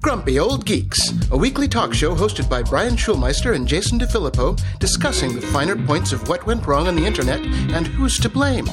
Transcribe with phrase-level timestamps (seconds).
[0.00, 5.34] Grumpy Old Geeks, a weekly talk show hosted by Brian Schulmeister and Jason DeFilippo, discussing
[5.34, 8.64] the finer points of what went wrong on the internet and who's to blame.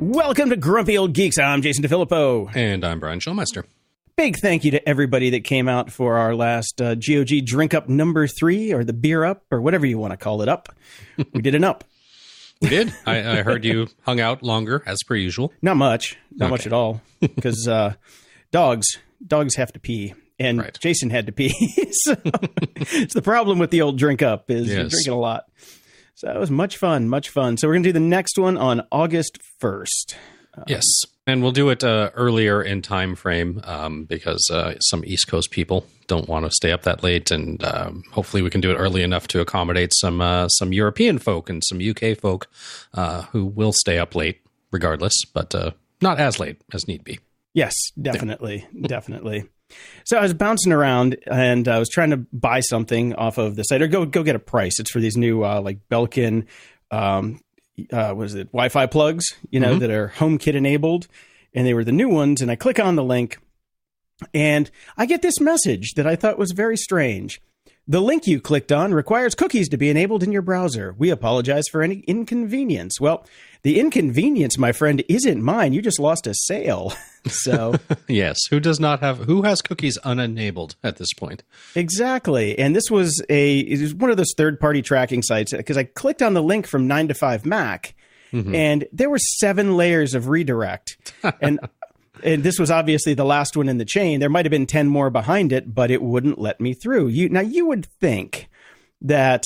[0.00, 1.38] Welcome to Grumpy Old Geeks.
[1.38, 2.54] I'm Jason DeFilippo.
[2.54, 3.64] And I'm Brian Schulmeister.
[4.16, 7.88] Big thank you to everybody that came out for our last uh, GOG drink up
[7.88, 10.68] number three, or the beer up, or whatever you want to call it up.
[11.32, 11.84] We did an up.
[12.60, 12.92] We did.
[13.06, 15.52] I, I heard you hung out longer as per usual.
[15.62, 16.50] Not much, not Okay.
[16.50, 17.94] much at all, because uh,
[18.50, 18.86] dogs
[19.24, 20.76] dogs have to pee, and Right.
[20.80, 21.50] Jason had to pee.
[21.92, 22.16] so
[22.76, 25.44] it's the problem with the old drink up is you're drinking a lot.
[26.14, 27.56] So it was much fun, much fun.
[27.56, 30.16] So we're gonna do the next one on August first.
[30.66, 30.84] Yes,
[31.28, 35.50] and we'll do it uh, earlier in time frame um, because uh, some East Coast
[35.50, 38.76] people don't want to stay up that late, and um, hopefully we can do it
[38.76, 42.48] early enough to accommodate some uh, some European folk and some UK folk
[42.94, 44.40] uh, who will stay up late
[44.72, 47.20] regardless, but uh, not as late as need be.
[47.52, 49.44] Yes, definitely, definitely.
[50.04, 53.64] So I was bouncing around and I was trying to buy something off of the
[53.64, 54.80] site or go go get a price.
[54.80, 56.46] It's for these new uh, like Belkin,
[56.90, 57.40] um,
[57.92, 59.24] uh, was it Wi-Fi plugs?
[59.50, 61.08] You know that are HomeKit enabled,
[61.54, 62.40] and they were the new ones.
[62.40, 63.38] And I click on the link,
[64.34, 67.40] and I get this message that I thought was very strange.
[67.90, 70.94] The link you clicked on requires cookies to be enabled in your browser.
[70.98, 73.00] We apologize for any inconvenience.
[73.00, 73.24] Well,
[73.62, 75.72] the inconvenience, my friend, isn't mine.
[75.72, 76.92] You just lost a sale.
[77.26, 77.74] So.
[78.08, 81.42] Yes, who does not have who has cookies unenabled at this point?
[81.74, 82.58] Exactly.
[82.58, 85.84] And this was a it was one of those third party tracking sites because I
[85.84, 87.94] clicked on the link from 9 to 5 Mac
[88.32, 90.96] and there were seven layers of redirect.
[91.40, 91.60] and
[92.22, 94.20] and this was obviously the last one in the chain.
[94.20, 97.08] There might have been 10 more behind it, but it wouldn't let me through.
[97.08, 98.48] You now you would think
[99.02, 99.44] that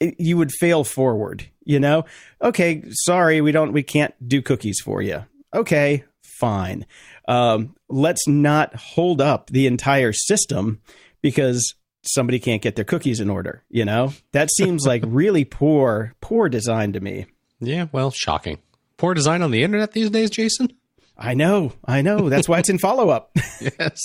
[0.00, 2.04] it, you would fail forward, you know?
[2.42, 5.24] Okay, sorry, we don't we can't do cookies for you.
[5.54, 6.86] Okay, fine.
[7.28, 10.80] Um, let's not hold up the entire system
[11.22, 14.12] because somebody can't get their cookies in order, you know?
[14.32, 17.26] That seems like really poor poor design to me.
[17.60, 18.58] Yeah, well, shocking.
[18.96, 20.68] Poor design on the internet these days, Jason.
[21.16, 22.28] I know, I know.
[22.28, 23.30] That's why it's in follow up.
[23.78, 24.00] Yes.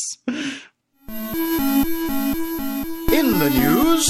[3.12, 4.08] In the news,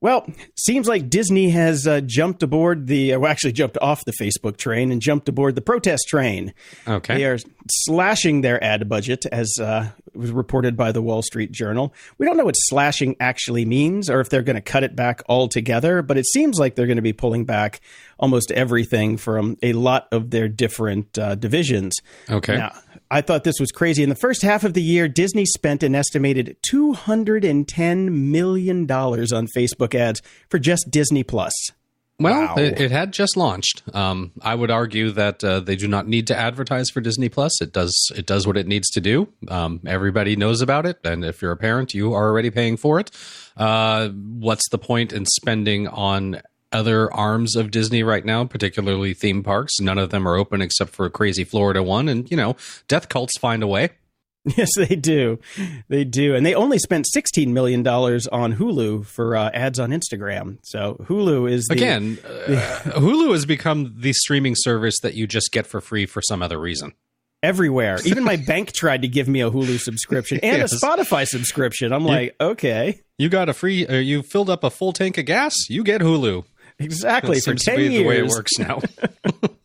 [0.00, 0.26] Well,
[0.56, 4.56] seems like Disney has uh, jumped aboard the, uh, well, actually jumped off the Facebook
[4.56, 6.54] train and jumped aboard the protest train.
[6.86, 7.16] Okay.
[7.16, 7.38] They are
[7.68, 11.92] slashing their ad budget, as uh, was reported by the Wall Street Journal.
[12.16, 15.22] We don't know what slashing actually means or if they're going to cut it back
[15.28, 17.80] altogether, but it seems like they're going to be pulling back
[18.18, 21.94] almost everything from a lot of their different uh, divisions.
[22.28, 22.56] Okay.
[22.56, 22.72] Now,
[23.10, 24.02] I thought this was crazy.
[24.02, 29.94] In the first half of the year, Disney spent an estimated $210 million on Facebook
[29.94, 30.20] ads
[30.50, 31.52] for just Disney Plus.
[32.20, 32.54] Well, Wow.
[32.56, 33.84] it, it had just launched.
[33.94, 37.62] Um, I would argue that uh, they do not need to advertise for Disney Plus.
[37.62, 39.28] It does it does what it needs to do.
[39.46, 42.98] Um, everybody knows about it, and if you're a parent, you are already paying for
[42.98, 43.12] it.
[43.56, 46.42] Uh, what's the point in spending on
[46.72, 49.80] other arms of Disney right now, particularly theme parks?
[49.80, 52.56] None of them are open except for a Crazy Florida one, and you know,
[52.88, 53.90] death cults find a way.
[54.56, 55.38] Yes, they do.
[55.88, 56.34] They do.
[56.34, 60.56] And they only spent $16 million on Hulu for uh, ads on Instagram.
[60.62, 65.50] So Hulu is the, Again, uh, Hulu has become the streaming service that you just
[65.52, 66.94] get for free for some other reason.
[67.42, 67.98] everywhere.
[68.06, 70.72] Even my bank tried to give me a Hulu subscription and Yes.
[70.72, 71.92] a Spotify subscription.
[71.92, 73.86] I'm like, okay, You got a free.
[73.86, 75.54] Uh, you filled up a full tank of gas.
[75.68, 76.44] You get Hulu.
[76.78, 77.36] Exactly.
[77.36, 78.02] That For seems 10 to be years.
[78.02, 78.80] the way it works now.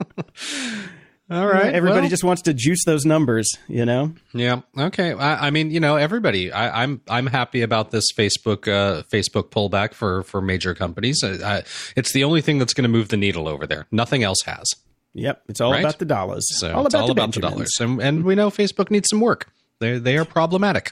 [1.32, 1.74] All Right.
[1.74, 4.14] Everybody well, just wants to juice those numbers, you know?
[4.34, 4.62] yeah.
[4.78, 5.14] Okay.
[5.14, 6.52] I, I mean, you know, everybody.
[6.52, 11.24] I, I'm I'm happy about this Facebook uh, Facebook pullback for for major companies.
[11.24, 11.64] I, I,
[11.96, 13.88] it's the only thing that's going to move the needle over there.
[13.92, 14.70] Nothing else has.
[15.14, 15.44] Yep.
[15.48, 15.80] It's all Right?
[15.80, 16.46] about the dollars.
[16.60, 19.10] So all it's about all the about the dollars, and and we know Facebook needs
[19.10, 19.48] some work.
[19.80, 20.92] They they are problematic.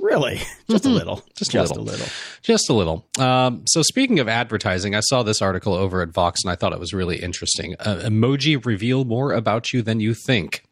[0.00, 0.40] Really?
[0.70, 1.18] Just a little.
[1.18, 1.28] Mm-hmm.
[1.36, 1.84] Just a little.
[1.84, 2.06] little.
[2.42, 3.06] Just a little.
[3.18, 6.72] Um, so, speaking of advertising, I saw this article over at Vox and I thought
[6.72, 7.74] it was really interesting.
[7.78, 10.64] Uh, emoji reveal more about you than you think.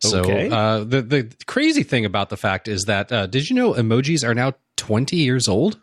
[0.00, 0.50] So, Okay.
[0.50, 4.26] uh, the the crazy thing about the fact is that uh, did you know emojis
[4.26, 5.78] are now twenty years old?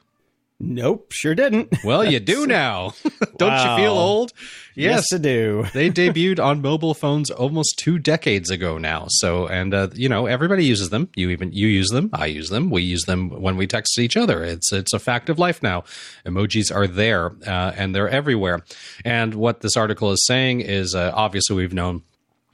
[0.65, 1.74] Nope, sure didn't.
[1.83, 2.94] Well, you do now.
[3.38, 3.75] Don't Wow.
[3.77, 4.31] you feel old?
[4.75, 5.12] Yes.
[5.13, 5.65] I do.
[5.74, 9.06] they debuted on mobile phones almost two decades ago now.
[9.10, 11.10] So, and uh, you know, everybody uses them.
[11.15, 12.10] You even you use them.
[12.13, 12.69] I use them.
[12.69, 14.44] We use them when we text each other.
[14.44, 15.83] It's it's a fact of life now.
[16.25, 18.63] Emojis are there uh, and they're everywhere.
[19.04, 22.04] And what this article is saying is, uh, obviously, we've known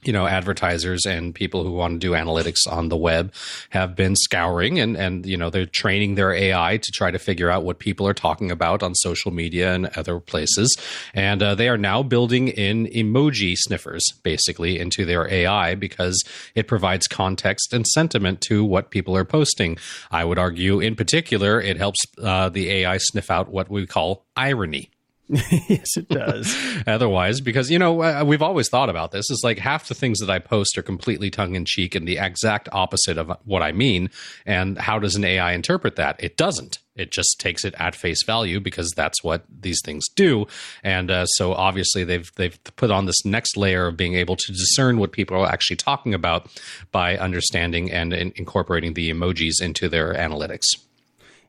[0.04, 3.32] you know advertisers and people who want to do analytics on the web
[3.70, 7.50] have been scouring and and you know they're training their AI to try to figure
[7.50, 10.76] out what people are talking about on social media and other places.
[11.14, 16.22] And uh, they are now building in emoji sniffers basically into their AI because
[16.54, 19.78] it provides context and sentiment to what people are posting.
[20.10, 24.24] I would argue in particular it helps uh, the AI sniff out what we call
[24.36, 24.90] irony
[25.68, 26.56] yes, it does.
[26.88, 30.28] Otherwise, because you know we've always thought about this, is like half the things that
[30.30, 34.10] I post are completely tongue in cheek and the exact opposite of what I mean.
[34.44, 36.16] And how does an AI interpret that?
[36.18, 36.78] It doesn't.
[36.96, 40.48] It just takes it at face value because that's what these things do.
[40.82, 44.52] And uh, so obviously they've they've put on this next layer of being able to
[44.52, 46.48] discern what people are actually talking about
[46.90, 50.64] by understanding and in- incorporating the emojis into their analytics.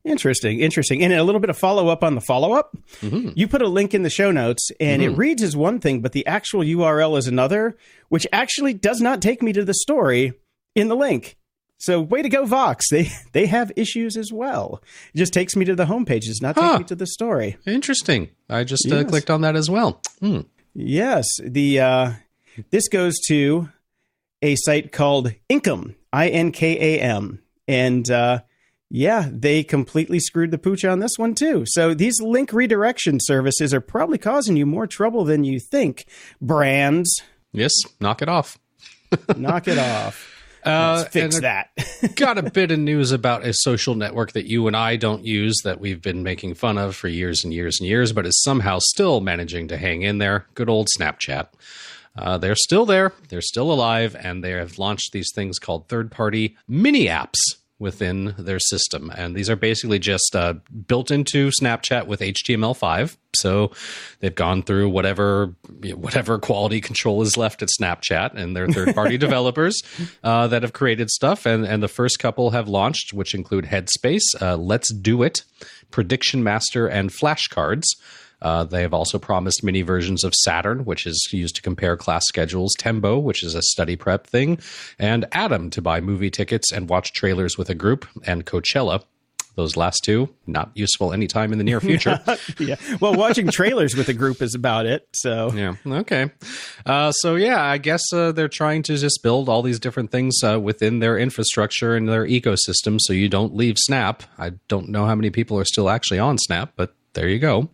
[0.03, 1.03] Interesting, interesting.
[1.03, 2.75] And a little bit of follow up on the follow up.
[3.01, 3.29] Mm-hmm.
[3.35, 5.13] You put a link in the show notes, and mm-hmm.
[5.13, 7.77] it reads as one thing, but the actual URL is another,
[8.09, 10.33] which actually does not take me to the story
[10.75, 11.37] in the link.
[11.77, 12.85] So way to go, Vox.
[12.91, 14.81] They they have issues as well.
[15.13, 16.27] It just takes me to the homepage.
[16.27, 16.79] It's not huh.
[16.79, 17.57] me to the story.
[17.65, 18.29] Interesting.
[18.49, 19.05] I just uh, yes.
[19.05, 20.01] uh, clicked on that as well.
[20.19, 20.41] Hmm.
[20.73, 21.25] Yes.
[21.43, 22.11] The uh,
[22.69, 23.69] this goes to
[24.41, 28.41] a site called Inkam, I N K A M, and uh,
[28.93, 31.63] yeah, they completely screwed the pooch on this one too.
[31.65, 36.05] So these link redirection services are probably causing you more trouble than you think.
[36.41, 37.21] Brands.
[37.53, 37.71] Yes,
[38.01, 38.59] knock it off.
[39.37, 40.27] knock it off.
[40.65, 41.69] Uh, Let's fix that.
[42.15, 45.57] got a bit of news about a social network that you and I don't use
[45.63, 48.79] that we've been making fun of for years and years and years, but is somehow
[48.79, 50.47] still managing to hang in there.
[50.53, 51.47] Good old Snapchat.
[52.15, 56.11] Uh, they're still there, they're still alive, and they have launched these things called third
[56.11, 57.39] party mini apps
[57.81, 59.11] within their system.
[59.17, 60.53] And these are basically just uh,
[60.87, 63.17] built into Snapchat with HTML5.
[63.33, 63.71] So
[64.19, 65.55] they've gone through whatever
[65.95, 69.81] whatever quality control is left at Snapchat and their third party developers
[70.23, 71.45] uh, that have created stuff.
[71.45, 75.43] And and the first couple have launched, which include Headspace, uh, Let's Do It,
[75.89, 77.85] Prediction Master, and Flashcards.
[78.41, 82.23] Uh, they have also promised mini versions of Saturn, which is used to compare class
[82.25, 84.59] schedules, Tembo, which is a study prep thing,
[84.97, 89.03] and Atom to buy movie tickets and watch trailers with a group, and Coachella.
[89.55, 92.21] Those last two, not useful anytime in the near future.
[92.57, 92.77] yeah.
[93.01, 95.05] Well, watching trailers with a group is about it.
[95.13, 95.75] So, yeah.
[95.85, 96.31] Okay.
[96.85, 100.41] Uh, so, yeah, I guess uh, they're trying to just build all these different things
[100.41, 104.23] uh, within their infrastructure and their ecosystem so you don't leave Snap.
[104.37, 107.69] I don't know how many people are still actually on Snap, but there you go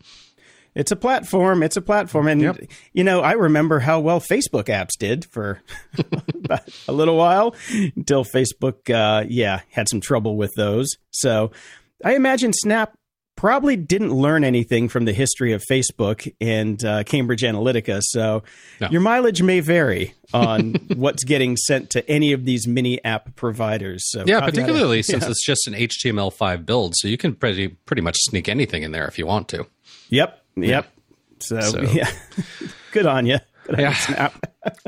[0.78, 1.64] it's a platform.
[1.64, 2.58] It's a platform, and yep.
[2.94, 5.60] you know, I remember how well Facebook apps did for
[6.88, 7.56] a little while
[7.96, 10.88] until Facebook, uh, yeah, had some trouble with those.
[11.10, 11.52] So,
[12.06, 12.94] I imagine Snap
[13.36, 18.00] probably didn't learn anything from the history of Facebook and uh, Cambridge Analytica.
[18.04, 18.44] So,
[18.80, 18.90] no.
[18.90, 24.04] your mileage may vary on what's getting sent to any of these mini app providers.
[24.12, 25.32] So, yeah, particularly since yeah.
[25.32, 29.08] it's just an HTML5 build, so you can pretty pretty much sneak anything in there
[29.08, 29.66] if you want to.
[30.10, 30.44] Yep.
[30.64, 30.88] Yep.
[31.40, 31.82] So, so.
[31.94, 32.10] yeah,
[32.92, 33.38] good on you.
[33.78, 34.32] yeah.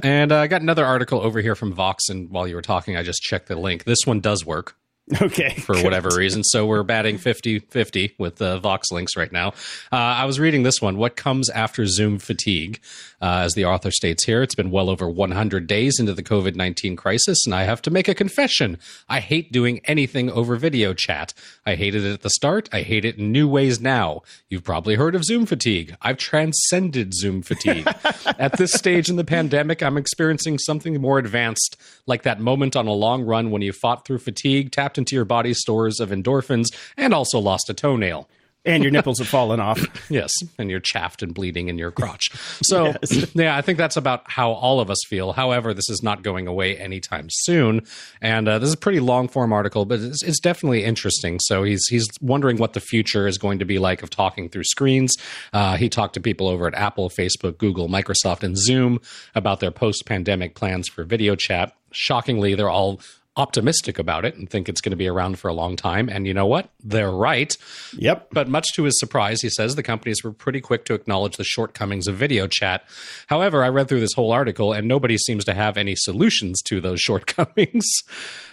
[0.04, 2.95] and uh, I got another article over here from Vox, and while you were talking,
[2.95, 3.83] I just checked the link.
[3.83, 4.75] This one does work.
[5.22, 5.50] Okay.
[5.50, 5.84] For good.
[5.84, 6.44] whatever reason.
[6.44, 9.50] So we're batting 50 50 with the Vox links right now.
[9.92, 10.98] Uh, I was reading this one.
[10.98, 12.80] What comes after Zoom fatigue?
[13.22, 16.56] Uh, as the author states here, it's been well over 100 days into the COVID
[16.56, 18.78] 19 crisis, and I have to make a confession.
[19.10, 21.34] I hate doing anything over video chat.
[21.66, 22.70] I hated it at the start.
[22.72, 24.22] I hate it in new ways now.
[24.48, 25.96] You've probably heard of Zoom fatigue.
[26.02, 27.88] I've transcended Zoom fatigue.
[28.40, 32.88] at this stage in the pandemic, I'm experiencing something more advanced, like that moment on
[32.88, 36.68] a long run when you fought through fatigue, tapped into your body's stores of endorphins,
[36.96, 38.30] and also lost a toenail
[38.66, 39.82] and your nipples have fallen off.
[40.10, 42.30] yes, and you're chaffed and bleeding in your crotch.
[42.64, 43.32] So, yes.
[43.36, 45.32] yeah, I think that's about how all of us feel.
[45.32, 47.86] However, this is not going away anytime soon,
[48.22, 51.38] and uh, this is a pretty long form article, but it's, it's, definitely interesting.
[51.42, 54.64] So he's he's wondering what the future is going to be like of talking through
[54.64, 55.16] screens.
[55.52, 59.00] Uh, he talked to people over at Apple, Facebook, Google, Microsoft, and Zoom
[59.36, 61.76] about their post pandemic plans for video chat.
[61.92, 63.02] Shockingly, they're all
[63.36, 66.09] optimistic about it and think it's going to be around for a long time.
[66.09, 66.69] And you know what?
[66.83, 67.56] They're right.
[67.98, 68.30] Yep.
[68.31, 71.44] But much to his surprise, he says the companies were pretty quick to acknowledge the
[71.44, 72.83] shortcomings of video chat.
[73.28, 76.81] However, I read through this whole article and nobody seems to have any solutions to
[76.81, 77.86] those shortcomings.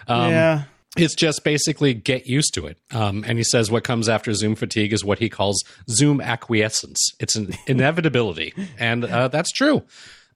[0.07, 0.63] Um, yeah.
[0.97, 2.79] It's just basically get used to it.
[2.91, 7.11] Um, and he says what comes after Zoom fatigue is what he calls Zoom acquiescence.
[7.21, 8.55] It's an inevitability.
[8.79, 9.83] and uh, that's true.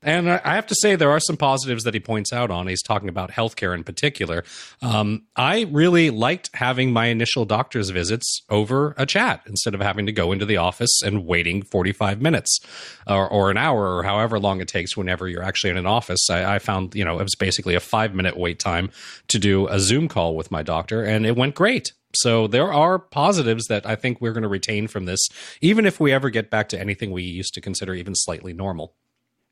[0.03, 2.67] And I have to say, there are some positives that he points out on.
[2.67, 4.45] He's talking about healthcare in particular.
[4.81, 10.07] Um, I really liked having my initial doctor's visits over a chat instead of having
[10.07, 12.61] to go into the office and waiting 45 minutes
[13.07, 16.31] or, or an hour or however long it takes whenever you're actually in an office.
[16.31, 18.91] I, I found, you know, it was basically a five minute wait time
[19.29, 21.93] to do a Zoom call with my doctor, and it went great.
[22.15, 25.21] So there are positives that I think we're going to retain from this,
[25.61, 28.95] even if we ever get back to anything we used to consider even slightly normal.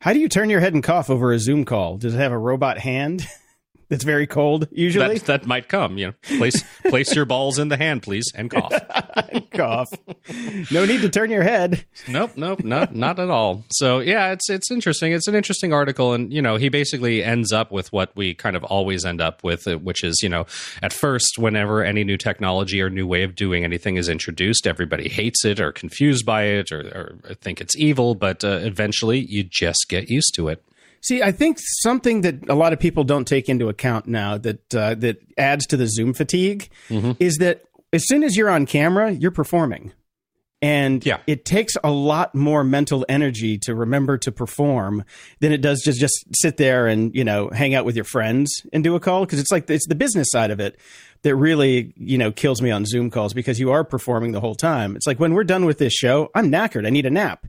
[0.00, 1.96] How do you turn your head and cough over a Zoom call?
[1.96, 3.26] Does it have a robot hand?
[3.88, 4.68] That's very cold.
[4.70, 5.96] Usually, that, that might come.
[5.96, 8.72] You know, place place your balls in the hand, please, and cough.
[9.58, 9.92] cough.
[10.70, 11.84] No need to turn your head.
[12.06, 13.64] Nope, nope, not not at all.
[13.70, 15.12] So yeah, it's it's interesting.
[15.12, 18.56] It's an interesting article, and you know, he basically ends up with what we kind
[18.56, 20.46] of always end up with, uh, which is you know,
[20.82, 25.08] at first, whenever any new technology or new way of doing anything is introduced, everybody
[25.08, 29.42] hates it or confused by it or, or think it's evil, but uh, eventually, you
[29.42, 30.62] just get used to it.
[31.00, 34.74] See, I think something that a lot of people don't take into account now that
[34.74, 37.12] uh, that adds to the Zoom fatigue mm-hmm.
[37.20, 39.92] is that as soon as you're on camera, you're performing.
[40.60, 41.18] And yeah.
[41.28, 45.04] it takes a lot more mental energy to remember to perform
[45.38, 48.50] than it does just just sit there and, you know, hang out with your friends
[48.72, 50.76] and do a call because it's like it's the business side of it
[51.22, 54.56] that really, you know, kills me on Zoom calls because you are performing the whole
[54.56, 54.96] time.
[54.96, 56.86] It's like when we're done with this show, I'm knackered.
[56.86, 57.46] I need a nap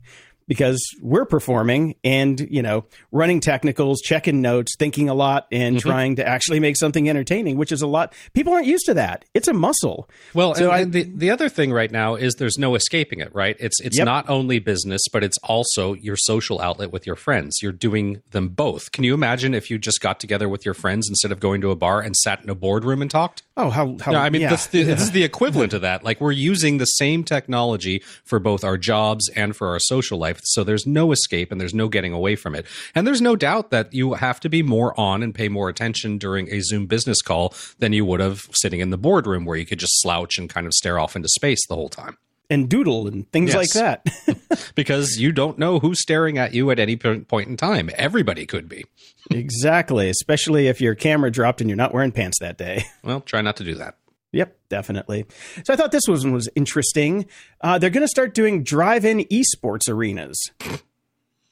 [0.50, 5.88] because we're performing and you know running technicals checking notes thinking a lot and mm-hmm.
[5.88, 9.24] trying to actually make something entertaining which is a lot people aren't used to that
[9.32, 12.74] it's a muscle well so I, the, the other thing right now is there's no
[12.74, 14.06] escaping it right it's it's yep.
[14.06, 18.48] not only business but it's also your social outlet with your friends you're doing them
[18.48, 21.60] both can you imagine if you just got together with your friends instead of going
[21.60, 24.42] to a bar and sat in a boardroom and talked oh how, how i mean
[24.42, 24.56] yeah.
[24.56, 24.84] the, yeah.
[24.84, 28.76] this is the equivalent of that like we're using the same technology for both our
[28.76, 32.36] jobs and for our social life so there's no escape and there's no getting away
[32.36, 32.66] from it.
[32.94, 36.18] And there's no doubt that you have to be more on and pay more attention
[36.18, 39.66] during a Zoom business call than you would have sitting in the boardroom where you
[39.66, 42.16] could just slouch and kind of stare off into space the whole time
[42.50, 43.56] and doodle and things yes.
[43.56, 44.72] like that.
[44.74, 47.88] because you don't know who's staring at you at any point in time.
[47.94, 48.84] Everybody could be.
[49.30, 52.84] exactly, especially if your camera dropped and you're not wearing pants that day.
[53.02, 53.96] Well, try not to do that.
[54.32, 55.26] Yep, definitely.
[55.64, 57.26] So I thought this one was interesting.
[57.60, 60.38] Uh, they're going to start doing drive-in esports arenas.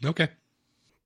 [0.05, 0.29] Okay.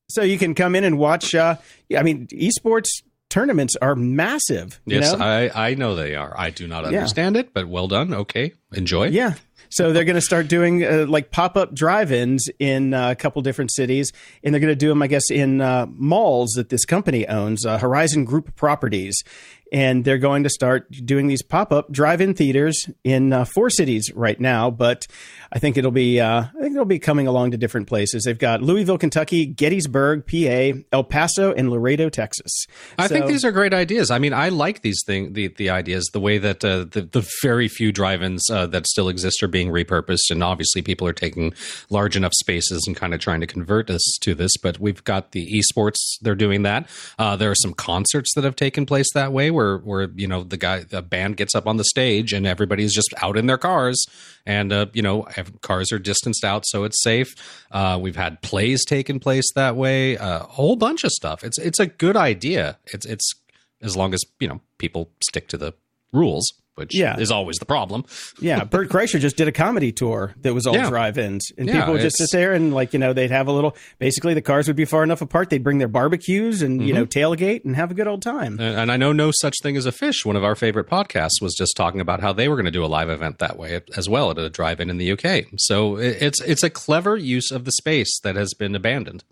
[0.09, 1.35] So you can come in and watch.
[1.35, 1.57] Uh,
[1.97, 2.88] I mean, esports
[3.31, 4.79] tournaments are massive.
[4.85, 5.25] Yes, know?
[5.25, 6.35] I I know they are.
[6.37, 7.41] I do not understand yeah.
[7.41, 8.12] it, but well done.
[8.12, 9.07] Okay, enjoy.
[9.09, 9.35] Yeah.
[9.71, 13.14] So they're going to start doing uh, like pop up drive ins in uh, a
[13.14, 14.12] couple different cities,
[14.45, 17.64] and they're going to do them, I guess, in uh, malls that this company owns,
[17.64, 19.25] uh, Horizon Group Properties
[19.73, 23.71] and they're going to start doing these pop up drive in theaters in uh, four
[23.71, 24.71] cities right now.
[24.71, 25.07] But
[25.50, 28.25] I think it'll be uh, I think it'll be coming along to different places.
[28.25, 32.67] They've got Louisville, Kentucky, Gettysburg, PA, El Paso, and Laredo, Texas.
[32.99, 34.11] I so, think these are great ideas.
[34.11, 37.26] I mean, I like these thing the the ideas, the way that uh, the the
[37.43, 41.55] very few drive-ins uh, that still exist are being repurposed, and obviously people are taking
[41.88, 44.52] large enough spaces and kind of trying to convert us to this.
[44.62, 46.88] But we've got the esports; they're doing that.
[47.19, 50.42] Uh, there are some concerts that have taken place that way, where where you know
[50.42, 53.59] the guy the band gets up on the stage and everybody's just out in their
[53.59, 54.04] cars
[54.47, 55.26] and uh, you know
[55.61, 57.35] cars are distanced out so it's safe.
[57.71, 61.45] Uh, we've had plays taking place that way, uh, a whole bunch of stuff.
[61.45, 62.78] It's it's a good idea.
[62.87, 63.33] It's it's
[63.81, 65.75] as long as you know people stick to the
[66.12, 67.19] rules which yeah.
[67.19, 68.05] is always the problem.
[68.41, 70.88] yeah, Bert Kreischer just did a comedy tour that was all yeah.
[70.88, 73.52] drive-ins, and yeah, people would just sit there and like you know they'd have a
[73.52, 73.76] little.
[73.99, 75.50] Basically, the cars would be far enough apart.
[75.50, 76.88] They'd bring their barbecues and mm-hmm.
[76.88, 77.19] you know mm-hmm.
[77.19, 78.59] tailgate and have a good old time.
[78.59, 80.25] And, and, I know no such thing as a fish.
[80.25, 82.85] One of our favorite podcasts was just talking about how they were going to do
[82.85, 85.47] a live event that way as well at a drive-in in the UK.
[85.57, 89.25] So it's it's a clever use of the space that has been abandoned.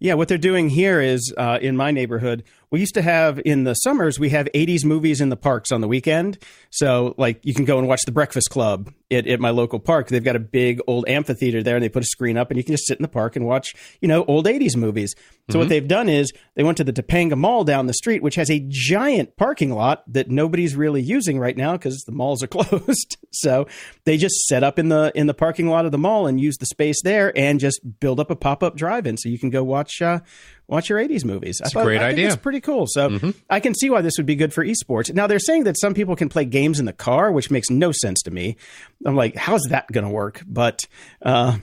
[0.00, 3.64] Yeah, what they're doing here is uh, in my neighborhood we used to have in
[3.64, 6.38] the summers we have 80s movies in the parks on the weekend.
[6.70, 10.08] So like you can go and watch the breakfast club at, at, my local park.
[10.08, 12.64] They've got a big old amphitheater there and they put a screen up and you
[12.64, 15.14] can just sit in the park and watch you know old 80s movies.
[15.16, 15.58] So mm-hmm.
[15.60, 18.50] what they've done is they went to the topanga mall down the street which has
[18.50, 23.16] a giant parking lot that nobody's really using right now because the malls are closed.
[23.32, 23.66] So
[24.04, 26.56] they just set up in the in the parking lot of the mall and use
[26.58, 29.16] the space there and just build up a pop-up drive-in.
[29.16, 30.20] So you can go watch uh,
[30.68, 31.60] watch your 80s movies.
[31.64, 32.28] It's a great I idea.
[32.28, 32.86] It's pretty cool.
[32.86, 33.30] So mm-hmm.
[33.50, 35.12] I can see why this would be good for esports.
[35.12, 37.90] Now they're saying that some people can play games in the car, which makes no
[37.90, 38.56] sense to me.
[39.04, 40.42] I'm like, how's that going to work?
[40.46, 40.86] But
[41.22, 41.58] uh,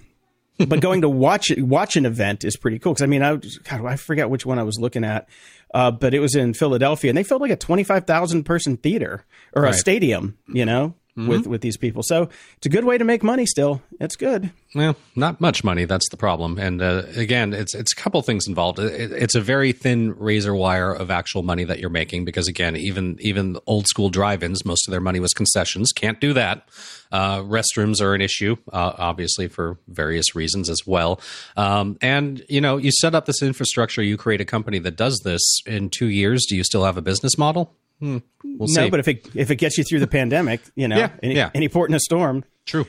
[0.67, 3.85] but going to watch watch an event is pretty cool because I mean I God,
[3.85, 5.29] I forget which one I was looking at,
[5.73, 8.77] uh, but it was in Philadelphia and they felt like a twenty five thousand person
[8.77, 9.73] theater or right.
[9.73, 10.95] a stadium, you know.
[11.15, 12.03] With with these people.
[12.03, 13.45] So it's a good way to make money.
[13.45, 14.51] Still, it's good.
[14.73, 15.85] Well, not much money.
[15.85, 16.57] That's the problem.
[16.57, 18.79] And uh, again, it's it's a couple things involved.
[18.79, 22.75] It, it's a very thin razor wire of actual money that you're making because again,
[22.75, 25.91] even even old school drive-ins, most of their money was concessions.
[25.93, 26.67] Can't do that.
[27.11, 31.21] Uh, restrooms are an issue, uh, obviously for various reasons as well.
[31.55, 35.21] Um, and you know, you set up this infrastructure, you create a company that does
[35.23, 35.61] this.
[35.65, 37.73] In two years, do you still have a business model?
[37.99, 38.17] Hmm.
[38.43, 38.89] We'll no, see.
[38.89, 41.49] but if it if it gets you through the pandemic, you know, yeah, any, yeah.
[41.53, 42.43] any port in a storm.
[42.65, 42.85] True.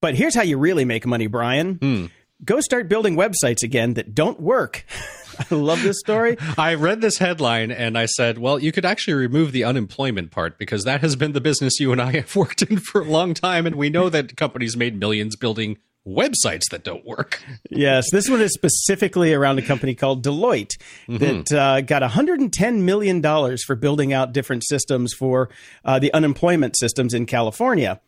[0.00, 1.74] But here's how you really make money, Brian.
[1.74, 2.06] Hmm.
[2.42, 4.86] Go start building websites again that don't work.
[5.50, 6.36] I love this story.
[6.58, 10.58] I read this headline and I said, well, you could actually remove the unemployment part
[10.58, 13.34] because that has been the business you and I have worked in for a long
[13.34, 13.66] time.
[13.66, 17.42] And we know that companies made millions building websites that don't work.
[17.70, 20.76] Yes, this one is specifically around a company called Deloitte
[21.08, 21.16] mm-hmm.
[21.18, 25.50] that uh, got 110 million dollars for building out different systems for
[25.84, 28.00] uh, the unemployment systems in California.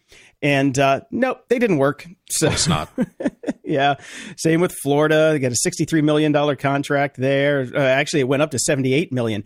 [0.43, 2.07] And uh, no, they didn't work.
[2.31, 2.91] So it's not.
[3.65, 3.95] yeah.
[4.37, 5.31] Same with Florida.
[5.33, 7.69] They got a $63 million contract there.
[7.73, 9.45] Uh, actually, it went up to 78 million.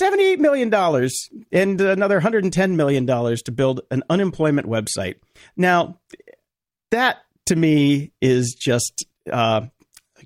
[0.00, 0.72] $78 million
[1.52, 5.16] and another $110 million to build an unemployment website.
[5.56, 5.98] Now,
[6.90, 7.18] that
[7.50, 9.62] to me is just uh,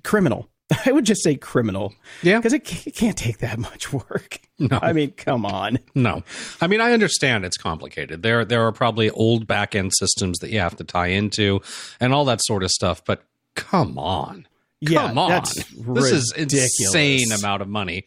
[0.03, 0.47] criminal.
[0.85, 1.93] I would just say criminal.
[2.21, 2.37] Yeah.
[2.37, 4.39] Because it, it, can't take that much work.
[4.57, 4.79] No.
[4.81, 5.79] I mean, come on.
[5.95, 6.23] No.
[6.61, 8.23] I mean, I understand it's complicated.
[8.23, 11.59] There, there are probably old back end systems that you have to tie into
[11.99, 14.47] and all that sort of stuff, but come on.
[14.79, 15.29] Yeah, come on.
[15.29, 18.05] That's this is insane amount of money.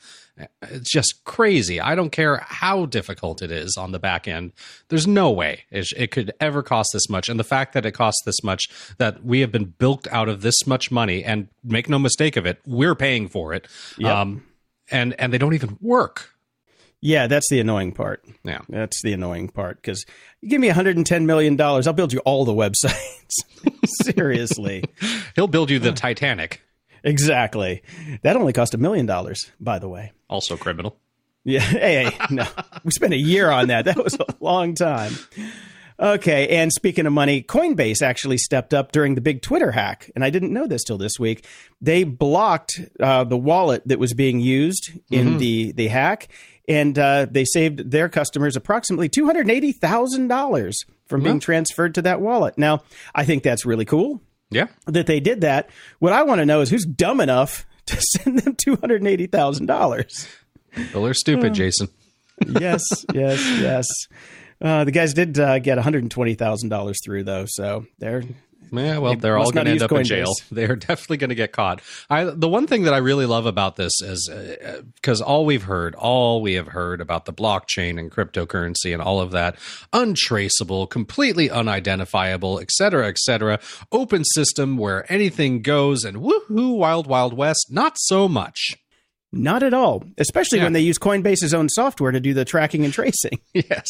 [0.62, 1.80] It's just crazy.
[1.80, 4.52] I don't care how difficult it is on the back end.
[4.88, 7.28] There's no way it, it, could ever cost this much.
[7.28, 8.68] And the fact that it costs this much,
[8.98, 12.46] that we have been bilked out of this much money, and make no mistake of
[12.46, 13.66] it, we're paying for it.
[13.98, 14.14] Yep.
[14.14, 14.44] Um,
[14.90, 16.30] and and they don't even work.
[17.00, 18.24] Yeah, that's the annoying part.
[18.42, 20.04] Yeah, that's the annoying part because
[20.40, 23.34] you give me 110 million dollars, I'll build you all the websites.
[24.02, 24.84] Seriously,
[25.36, 26.62] he'll build you the Titanic.
[27.04, 27.82] Exactly.
[28.22, 30.12] That only cost a million dollars, by the way.
[30.28, 30.98] Also criminal.
[31.44, 31.60] Yeah.
[31.78, 32.46] Hey, hey, no.
[32.84, 33.86] we spent a year on that.
[33.86, 35.12] That was a long time.
[36.00, 40.24] Okay, and speaking of money, Coinbase actually stepped up during the big Twitter hack, and
[40.24, 41.44] I didn't know this till this week.
[41.80, 45.38] They blocked uh, the wallet that was being used in mm-hmm.
[45.38, 46.28] the the hack,
[46.68, 51.94] and uh, they saved their customers approximately two hundred eighty thousand dollars from being transferred
[51.96, 52.56] to that wallet.
[52.56, 54.22] Now, I think that's really cool.
[54.50, 54.66] Yeah.
[54.86, 55.70] That they did that.
[55.98, 60.28] What I want to know is who's dumb enough to send them $280,000.
[60.94, 61.88] Well, they're stupid, Jason.
[62.60, 62.82] yes,
[63.12, 63.86] yes, yes.
[64.60, 67.44] Uh, the guys did uh, get $120,000 through, though.
[67.48, 68.22] So they're
[68.72, 69.98] yeah, well, they're all going to end up Coinbase.
[69.98, 70.32] in jail.
[70.50, 71.80] They're definitely going to get caught.
[72.10, 74.30] I, the one thing that I really love about this is
[74.94, 79.02] because uh, all we've heard, all we have heard about the blockchain and cryptocurrency and
[79.02, 79.56] all of that,
[79.92, 83.58] untraceable, completely unidentifiable, et cetera, et cetera,
[83.92, 87.66] open system where anything goes and woohoo, wild, wild west.
[87.70, 88.76] Not so much.
[89.30, 90.64] Not at all, especially yeah.
[90.64, 93.40] when they use Coinbase's own software to do the tracking and tracing.
[93.52, 93.88] Yes.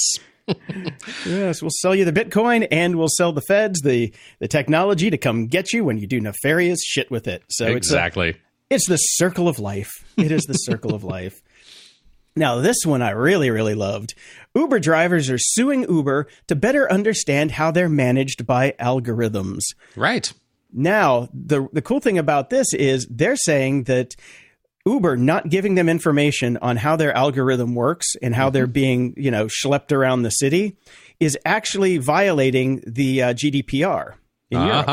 [1.27, 5.19] Yes, we'll sell you the Bitcoin and we'll sell the feds the the technology to
[5.19, 7.43] come get you when you do nefarious shit with it.
[7.49, 9.91] So exactly, it's, a, it's the circle of life.
[10.17, 11.43] It is the circle of life.
[12.39, 14.15] Now, this one I really, really loved.
[14.55, 19.63] Uber drivers are suing Uber to better understand how they're managed by algorithms.
[19.97, 20.33] Right.
[20.73, 24.15] Now, the the cool thing about this is they're saying that
[24.87, 28.55] Uber not giving them information on how their algorithm works and how mm-hmm.
[28.55, 30.77] they're being, you know, schlepped around the city
[31.21, 34.15] is actually violating the uh, GDPR
[34.51, 34.89] in Europe.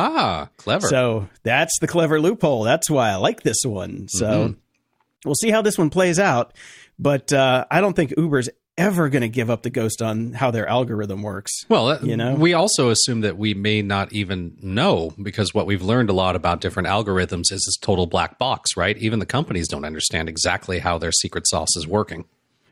[0.57, 0.87] Clever.
[0.87, 2.63] So that's the clever loophole.
[2.63, 4.07] That's why I like this one.
[4.09, 4.59] So mm-hmm.
[5.23, 6.53] we'll see how this one plays out.
[6.97, 10.51] But uh, I don't think Uber's ever going to give up the ghost on how
[10.51, 11.65] their algorithm works.
[11.69, 15.81] Well, you know, we also assume that we may not even know because what we've
[15.81, 18.97] learned a lot about different algorithms is this total black box, right?
[18.97, 22.25] Even the companies don't understand exactly how their secret sauce is working.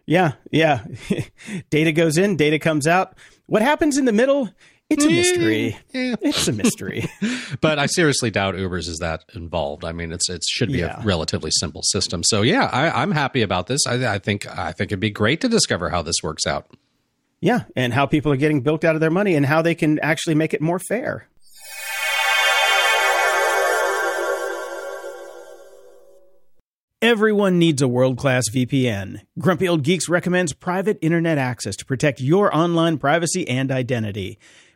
[0.05, 0.83] Yeah, yeah.
[1.69, 3.17] data goes in, data comes out.
[3.45, 4.49] What happens in the middle?
[4.89, 4.95] Eh, eh.
[4.95, 5.77] It's a mystery.
[5.93, 6.15] Yeah.
[6.21, 7.05] It's a mystery.
[7.61, 9.85] but I seriously doubt Uber's is that involved.
[9.85, 11.01] I mean, it's it should be yeah.
[11.01, 12.23] a relatively simple system.
[12.23, 13.81] So yeah, I, am happy about this.
[13.87, 16.67] I, I think I think it'd be great to discover how this works out.
[17.39, 19.99] Yeah, and how people are getting bilked out of their money, and how they can
[19.99, 21.27] actually make it more fair.
[27.01, 29.19] Everyone needs a world class VPN.
[29.37, 34.39] Grumpy Old Geeks recommends private internet access to protect your online privacy and identity.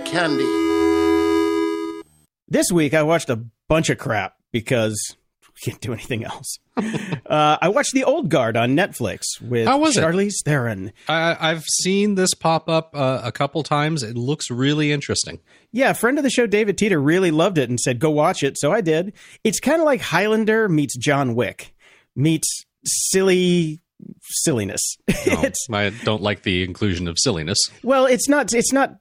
[0.00, 2.02] Media Candy.
[2.48, 4.98] This week, I watched a bunch of crap because
[5.46, 6.58] we can't do anything else.
[6.76, 10.32] uh, I watched The Old Guard on Netflix with How was it?
[10.44, 10.92] Theron.
[11.08, 14.02] I, I've seen this pop up uh, a couple times.
[14.02, 15.40] It looks really interesting.
[15.72, 18.42] Yeah, a friend of the show, David Teeter, really loved it and said, go watch
[18.42, 18.58] it.
[18.58, 19.12] So I did.
[19.44, 21.74] It's kind of like Highlander meets John Wick,
[22.16, 23.80] meets silly
[24.22, 24.96] silliness.
[25.26, 27.58] No, it's I don't like the inclusion of silliness.
[27.82, 28.96] well, it's not it's not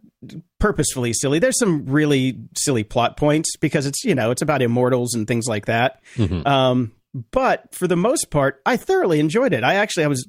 [0.60, 1.40] purposefully silly.
[1.40, 5.48] There's some really silly plot points because it's you know it's about immortals and things
[5.48, 6.02] like that.
[6.46, 6.92] Um,
[7.32, 9.64] but for the most part, I thoroughly enjoyed it.
[9.64, 10.28] I actually I was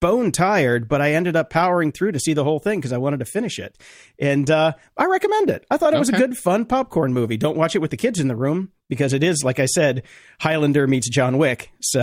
[0.00, 2.98] bone tired, but I ended up powering through to see the whole thing because I
[2.98, 3.78] wanted to finish it,
[4.18, 5.64] and uh, I recommend it.
[5.70, 7.36] I thought it was a good, fun popcorn movie.
[7.36, 10.02] Don't watch it with the kids in the room because it is, like I said,
[10.40, 11.70] Highlander meets John Wick.
[11.80, 12.02] So.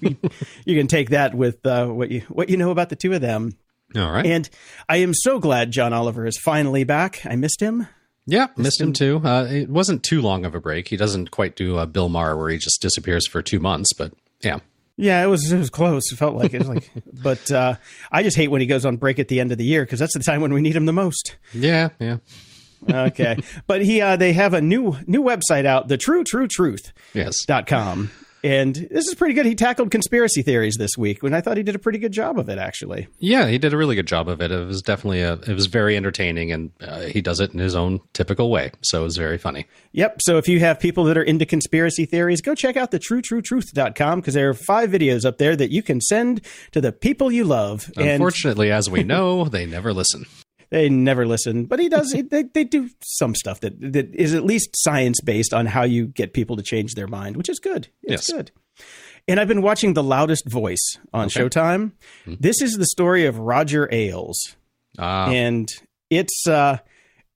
[0.00, 0.16] you
[0.64, 3.20] you can take that with uh, what you what you know about the two of
[3.20, 3.52] them.
[3.96, 4.26] All right.
[4.26, 4.48] And
[4.88, 7.20] I am so glad John Oliver is finally back.
[7.24, 7.86] I missed him.
[8.26, 9.20] yeah, missed him too.
[9.24, 10.88] Uh, it wasn't too long of a break.
[10.88, 14.12] He doesn't quite do a Bill Maher where he just disappears for two months, but
[14.42, 14.58] yeah.
[15.00, 16.10] Yeah, it was it was close.
[16.12, 16.90] It felt like it was like,
[17.22, 17.76] but uh,
[18.10, 20.00] I just hate when he goes on break at the end of the year because
[20.00, 21.36] that's the time when we need him the most.
[21.54, 22.16] Yeah, yeah.
[22.90, 26.92] Okay, but he uh, they have a new new website out, the True True Truth
[27.14, 27.44] Yes.
[27.46, 28.10] dot com,
[28.42, 29.46] and this is pretty good.
[29.46, 32.38] He tackled conspiracy theories this week, and I thought he did a pretty good job
[32.38, 33.08] of it actually.
[33.18, 34.50] Yeah, he did a really good job of it.
[34.50, 37.74] It was definitely a, it was very entertaining, and uh, he does it in his
[37.74, 38.72] own typical way.
[38.82, 39.66] So it was very funny.
[39.92, 40.22] Yep.
[40.22, 44.20] So if you have people that are into conspiracy theories, go check out the truetruetruth.com
[44.20, 46.40] because there are five videos up there that you can send
[46.72, 47.90] to the people you love.
[47.96, 50.26] And Unfortunately, as we know, they never listen.
[50.70, 51.64] They never listen.
[51.64, 55.54] But he does, they, they do some stuff that, that is at least science based
[55.54, 57.88] on how you get people to change their mind, which is good.
[58.02, 58.32] It's Yes.
[58.32, 58.50] good.
[59.26, 61.92] And I've been watching The Loudest Voice on Showtime.
[62.26, 64.38] This is the story of Roger Ailes.
[64.98, 65.68] Ah, and
[66.10, 66.78] it's uh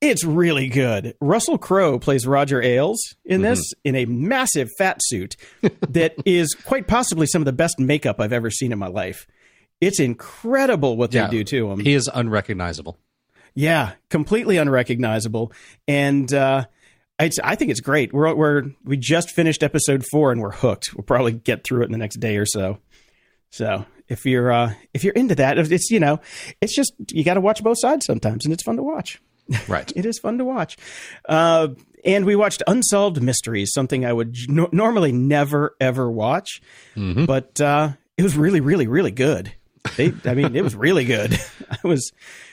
[0.01, 1.15] it's really good.
[1.21, 5.37] Russell Crowe plays Roger Ailes in this in a massive fat suit
[5.89, 9.27] that is quite possibly some of the best makeup I've ever seen in my life.
[9.81, 11.27] It's incredible what yeah.
[11.27, 11.81] they do to him.
[11.81, 12.99] He is unrecognizable.
[13.55, 15.53] Yeah, completely unrecognizable.
[15.87, 16.67] And uh
[17.19, 18.13] it's, I think it's great.
[18.13, 20.95] We're we're we just finished episode four and we're hooked.
[20.95, 22.79] We'll probably get through it in the next day or so.
[23.51, 26.21] So if you're uh, if you're into that, it's you know,
[26.61, 29.21] it's just you got to watch both sides sometimes, and it's fun to watch.
[29.69, 29.93] Right.
[29.97, 30.77] It is fun to watch.
[31.29, 31.69] Uh,
[32.05, 36.61] and we watched Unsolved Mysteries, something I would no- normally never ever watch,
[36.97, 39.53] but uh, it was really, really, really good.
[39.97, 41.39] They, I mean, it was really good.
[41.71, 42.11] I was.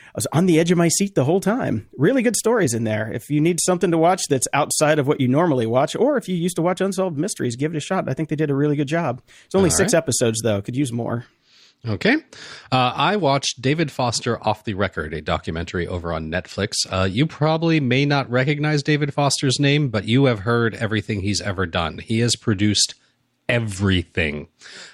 [0.10, 1.88] I was on the edge of my seat the whole time.
[1.98, 3.12] Really good stories in there.
[3.12, 6.28] If you need something to watch that's outside of what you normally watch, or if
[6.28, 8.10] you used to watch Unsolved Mysteries, give it a shot.
[8.10, 9.22] I think they did a really good job.
[9.45, 9.98] It's only All six right.
[10.00, 10.62] episodes, though.
[10.62, 11.26] Could use more.
[11.88, 12.15] Okay.
[12.72, 16.74] Uh, I watched David Foster Off the Record, a documentary over on Netflix.
[16.89, 21.39] Uh, you probably may not recognize David Foster's name, but you have heard everything he's
[21.39, 22.00] ever done.
[22.00, 22.95] He has produced
[23.49, 24.47] everything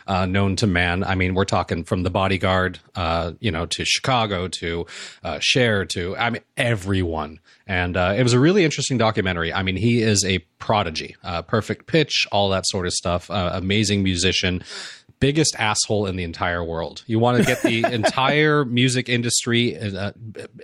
[0.07, 1.03] uh, known to man.
[1.03, 4.87] I mean, we're talking from The Bodyguard, uh, you know, to Chicago, to
[5.23, 7.39] uh, Cher, to I mean, everyone.
[7.67, 9.53] And uh, it was a really interesting documentary.
[9.53, 13.29] I mean, he is a prodigy, uh, perfect pitch, all that sort of stuff.
[13.29, 14.63] Uh, amazing musician
[15.21, 17.03] biggest asshole in the entire world.
[17.07, 19.77] You want to get the entire music industry.
[19.77, 20.11] Uh,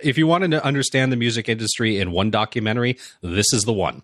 [0.02, 4.02] if you wanted to understand the music industry in one documentary, this is the one.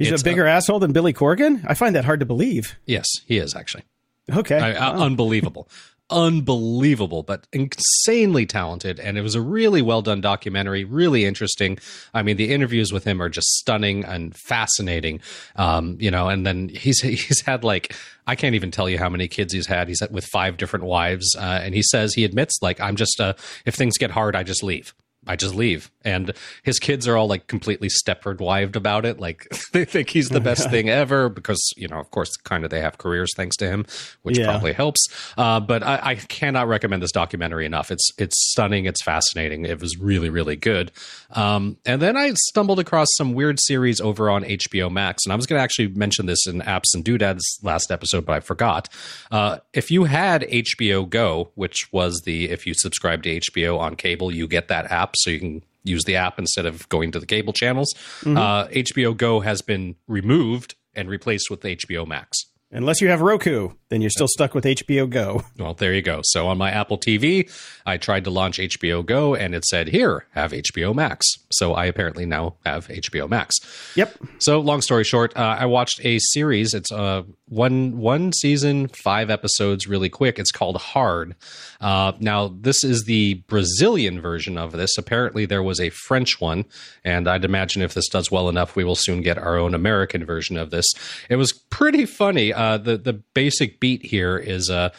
[0.00, 1.62] He's It's, a bigger asshole than Billy Corgan.
[1.68, 2.76] I find that hard to believe.
[2.86, 3.84] Yes, he is actually
[4.32, 5.68] Okay, I- uh, unbelievable.
[6.10, 8.98] unbelievable, but insanely talented.
[8.98, 11.78] And it was a really well done documentary, really interesting.
[12.14, 15.20] I mean, the interviews with him are just stunning and fascinating.
[15.56, 17.94] Um, you know, and then he's he's had like
[18.26, 19.88] I can't even tell you how many kids he's had.
[19.88, 23.20] He's had with five different wives, uh, and he says he admits like I'm just
[23.20, 23.34] uh,
[23.66, 24.94] if things get hard, I just leave.
[25.26, 25.90] I just leave.
[26.02, 29.20] And his kids are all like completely Stepford wived about it.
[29.20, 32.70] Like they think he's the best thing ever because, you know, of course, kind of
[32.70, 33.84] they have careers thanks to him,
[34.22, 34.46] which Yeah.
[34.46, 35.08] probably helps.
[35.36, 37.90] Uh, but I, I cannot recommend this documentary enough.
[37.90, 38.86] It's it's stunning.
[38.86, 39.66] It's fascinating.
[39.66, 40.90] It was really really good.
[41.32, 45.36] Um, and then I stumbled across some weird series over on HBO Max, and I
[45.36, 48.88] was going to actually mention this in Apps and Doodads last episode, but I forgot.
[49.30, 53.96] Uh, if you had HBO Go, which was the if you subscribe to HBO on
[53.96, 57.18] cable, you get that app, so you can use the app instead of going to
[57.20, 57.94] the cable channels.
[58.24, 62.44] Uh, HBO Go has been removed and replaced with HBO Max.
[62.72, 65.42] Unless you have Roku, then you're still stuck with HBO Go.
[65.58, 66.20] Well, there you go.
[66.22, 67.50] So on my Apple TV,
[67.84, 71.26] I tried to launch HBO Go and it said, here, have HBO Max.
[71.50, 73.56] So I apparently now have HBO Max.
[73.96, 74.16] Yep.
[74.38, 76.72] So long story short, uh, I watched a series.
[76.72, 80.38] It's uh, one one season, five episodes, really quick.
[80.38, 81.34] It's called Hard.
[81.80, 84.96] Uh, now this is the Brazilian version of this.
[84.96, 86.64] Apparently there was a French one,
[87.04, 90.24] and I'd imagine if this does well enough, we will soon get our own American
[90.24, 90.86] version of this.
[91.28, 92.52] It was pretty funny.
[92.52, 94.90] Uh, the the basic beat here is uh,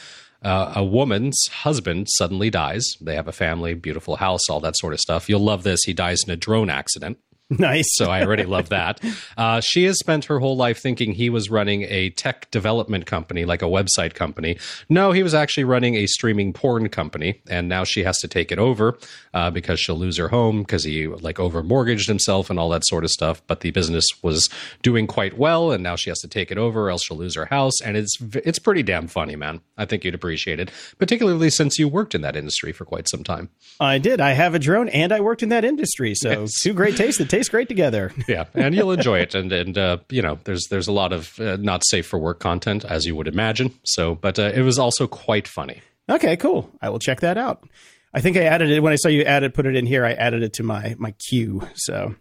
[0.44, 2.84] uh, a woman's husband suddenly dies.
[3.00, 5.30] They have a family, beautiful house, all that sort of stuff.
[5.30, 5.84] You'll love this.
[5.86, 7.18] He dies in a drone accident.
[7.60, 7.86] Nice.
[7.96, 9.02] So I already love that.
[9.38, 13.44] Uh, she has spent her whole life thinking he was running a tech development company,
[13.46, 14.58] like a website company.
[14.90, 18.52] No, he was actually running a streaming porn company, and now she has to take
[18.52, 18.98] it over
[19.34, 22.86] uh, because she'll lose her home because he like over mortgaged himself and all that
[22.86, 23.42] sort of stuff.
[23.48, 24.50] But the business was
[24.82, 27.36] doing quite well, and now she has to take it over, or else she'll lose
[27.36, 27.82] her house.
[27.84, 29.60] And it's it's pretty damn funny, man.
[29.78, 33.24] I think you'd appreciate it, particularly since you worked in that industry for quite some
[33.24, 33.50] time.
[33.80, 34.22] I did.
[34.22, 36.14] I have a drone and I worked in that industry.
[36.16, 36.52] So Yes.
[36.64, 38.12] two great tastes that taste great together.
[38.28, 39.36] yeah, and you'll enjoy it.
[39.36, 42.40] And and uh, you know, there's there's a lot of uh, not safe for work
[42.40, 43.74] content, as you would imagine.
[43.84, 45.82] So, but uh, it was also quite funny.
[46.10, 46.70] Okay, cool.
[46.82, 47.68] I will check that out.
[48.14, 50.06] I think I added it when I saw you added put it in here.
[50.06, 51.62] I added it to my my queue.
[51.76, 52.16] So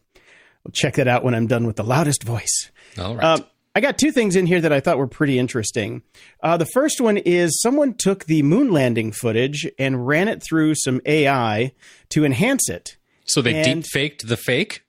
[0.67, 2.71] I'll check that out when I'm done with the loudest voice.
[2.99, 3.25] All right.
[3.25, 6.03] Um, I got two things in here that I thought were pretty interesting.
[6.43, 10.75] Uh, the first one is someone took the moon landing footage and ran it through
[10.75, 11.73] some AI
[12.11, 12.97] to enhance it.
[13.25, 14.83] so they and- deep faked the fake.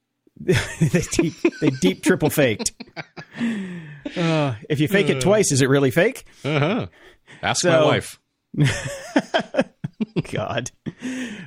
[0.46, 2.72] They deep they deep triple faked.
[4.18, 6.26] Uh, if you fake it twice, is it really fake?
[6.44, 6.88] Uh huh.
[7.42, 8.20] Ask So- my wife.
[10.32, 10.72] God.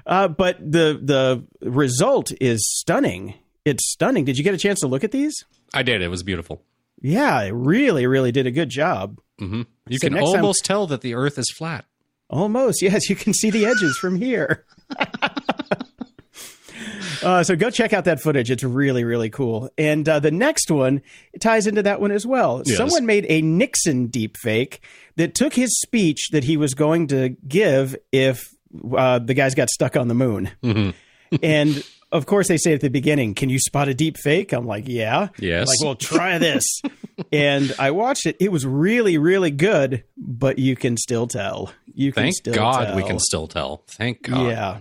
[0.07, 3.35] Uh, but the the result is stunning.
[3.64, 4.24] It's stunning.
[4.24, 5.44] Did you get a chance to look at these?
[5.72, 6.02] I did.
[6.02, 6.62] It was beautiful.
[7.00, 9.18] Yeah, it really, really did a good job.
[9.38, 11.85] You So can next time- almost tell that the Earth is flat.
[12.30, 13.11] Almost, yes.
[13.11, 14.64] You can see the edges from here.
[17.24, 18.50] uh, so go check out that footage.
[18.50, 19.70] It's really, really cool.
[19.78, 21.02] And uh, the next one
[21.40, 22.62] ties into that one as well.
[22.64, 22.76] Yes.
[22.76, 24.80] Someone made a Nixon deepfake
[25.16, 28.42] that took his speech that he was going to give if
[28.96, 30.50] uh, the guys got stuck on the moon.
[31.42, 34.66] and of course, they say at the beginning, "Can you spot a deep fake?" I'm
[34.66, 35.66] like, "Yeah." Yes.
[35.66, 36.64] Like, well, try this.
[37.32, 38.37] and I watched it.
[38.38, 41.72] It was really, really good, but you can still tell.
[41.92, 43.82] You can Thank still God we can still tell.
[43.88, 44.46] Thank God.
[44.46, 44.78] Yeah.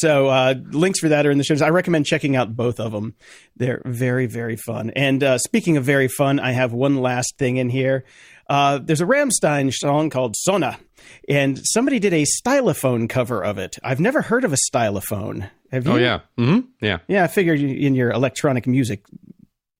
[0.00, 1.60] So uh, links for that are in the shows.
[1.60, 3.14] I recommend checking out both of them.
[3.56, 4.90] They're very, very fun.
[4.96, 8.04] And uh, speaking of very fun, I have one last thing in here.
[8.48, 10.74] Uh, there's a Rammstein song called Sonne,
[11.28, 13.76] and somebody did a stylophone cover of it.
[13.84, 15.50] I've never heard of a stylophone.
[15.70, 15.92] Have you?
[15.92, 16.20] Oh yeah.
[16.36, 16.98] hmm Yeah.
[17.06, 19.04] Yeah, I figured in your electronic music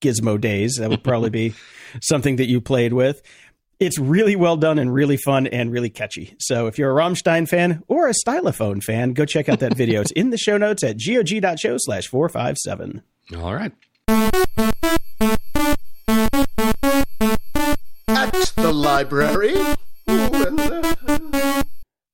[0.00, 1.54] gizmo days, that would probably be
[2.02, 3.22] something that you played with.
[3.80, 6.36] It's really well done and really fun and really catchy.
[6.38, 10.02] So if you're a Rammstein fan or a Stylophone fan, go check out that video.
[10.02, 13.02] it's in the show notes at gog.show slash 457.
[13.38, 13.72] All right.
[18.06, 19.54] At the library.
[19.56, 21.64] Ooh, and,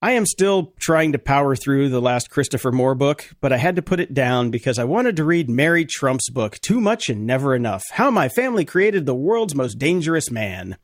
[0.01, 3.75] I am still trying to power through the last Christopher Moore book, but I had
[3.75, 7.27] to put it down because I wanted to read Mary Trump's book, Too Much and
[7.27, 10.77] Never Enough How My Family Created the World's Most Dangerous Man.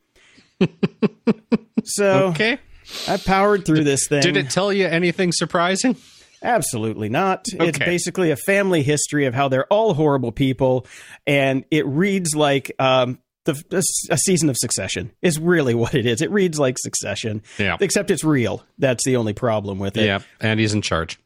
[1.83, 2.57] so Okay.
[3.07, 4.21] I powered through this thing.
[4.21, 5.95] Did it tell you anything surprising?
[6.41, 7.45] Absolutely not.
[7.53, 10.85] It's basically a family history of how they're all horrible people,
[11.25, 15.11] and it reads like um, the, a, a season of Succession.
[15.21, 16.21] Is really what it is.
[16.21, 17.77] It reads like Succession, Yeah.
[17.79, 18.65] except it's real.
[18.77, 20.05] That's the only problem with it.
[20.05, 20.19] Yeah.
[20.41, 21.17] And he's in charge.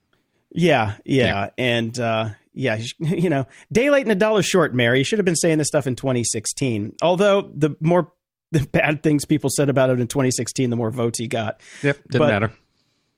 [0.52, 1.50] yeah, yeah, Yeah.
[1.58, 2.80] and uh, yeah.
[3.00, 4.76] You know, daylight and a dollar short.
[4.76, 6.96] Mary you should have been saying this stuff in 2016.
[7.02, 8.12] Although the more
[8.52, 11.60] the bad things people said about it in 2016, the more votes he got.
[11.84, 12.52] Yep, didn't But- matter.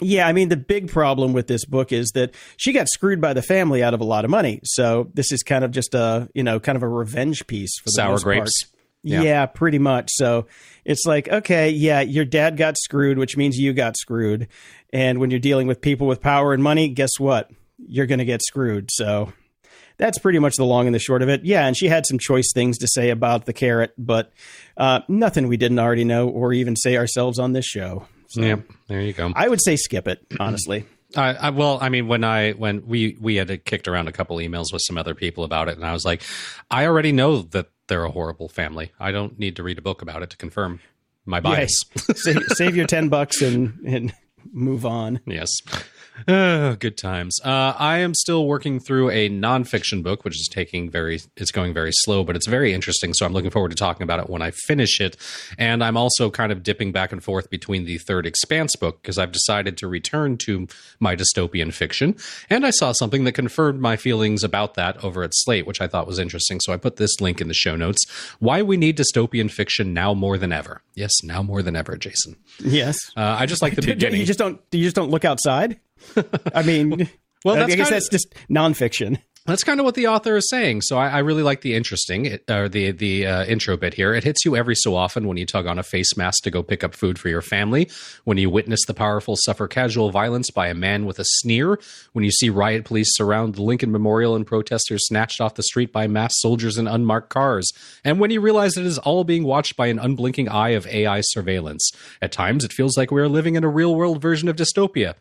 [0.01, 3.33] Yeah, I mean, the big problem with this book is that she got screwed by
[3.33, 4.61] the family out of a lot of money.
[4.63, 7.87] So this is kind of just a, you know, kind of a revenge piece for
[7.87, 8.63] the Sour most grapes.
[8.63, 8.73] part.
[9.03, 9.21] Yeah.
[9.23, 9.45] Yeah.
[9.45, 10.09] pretty much.
[10.13, 10.47] So
[10.85, 14.47] it's like, okay, yeah, your dad got screwed, which means you got screwed.
[14.93, 17.51] And when you're dealing with people with power and money, guess what?
[17.77, 18.89] You're going to get screwed.
[18.93, 19.33] So
[19.99, 21.45] that's pretty much the long and the short of it.
[21.45, 24.33] Yeah, and she had some choice things to say about the carrot, but
[24.77, 28.07] uh, nothing we didn't already know or even say ourselves on this show.
[28.29, 29.31] So Yep, there you go.
[29.35, 30.85] I would say skip it, honestly.
[31.15, 34.37] I, I well, I mean, when I when we we had kicked around a couple
[34.37, 36.23] emails with some other people about it, and I was like,
[36.71, 38.91] I already know that they're a horrible family.
[38.99, 40.79] I don't need to read a book about it to confirm
[41.25, 41.83] my bias.
[42.15, 44.13] save, save your 10 bucks and, and
[44.53, 45.19] move on.
[45.27, 45.49] Yes.
[46.27, 47.39] Oh, good times.
[47.43, 51.73] Uh, I am still working through a nonfiction book, which is taking very, it's going
[51.73, 53.13] very slow, but it's very interesting.
[53.13, 55.17] So I'm looking forward to talking about it when I finish it.
[55.57, 59.17] And I'm also kind of dipping back and forth between the third Expanse book because
[59.17, 60.67] I've decided to return to
[60.99, 62.15] my dystopian fiction.
[62.49, 65.87] And I saw something that confirmed my feelings about that over at Slate, which I
[65.87, 66.59] thought was interesting.
[66.59, 67.99] So I put this link in the show notes.
[68.39, 70.81] Why we need dystopian fiction now more than ever.
[70.95, 72.35] Yes, now more than ever, Jason.
[72.59, 72.97] Yes.
[73.15, 74.19] Uh, I just like the beginning.
[74.19, 75.79] you just don't you just don't look outside?
[76.53, 77.09] I mean,
[77.45, 79.19] Well, I that's guess kinda- that's just nonfiction.
[79.45, 80.81] That's kind of what the author is saying.
[80.81, 84.13] So I, I really like the interesting or the the uh, intro bit here.
[84.13, 86.61] It hits you every so often when you tug on a face mask to go
[86.61, 87.89] pick up food for your family.
[88.25, 91.79] When you witness the powerful suffer casual violence by a man with a sneer.
[92.11, 95.91] When you see riot police surround the Lincoln Memorial and protesters snatched off the street
[95.93, 97.71] by masked soldiers in unmarked cars.
[98.03, 101.21] And when you realize it is all being watched by an unblinking eye of AI
[101.21, 101.89] surveillance.
[102.21, 105.15] At times, it feels like we are living in a real world version of dystopia.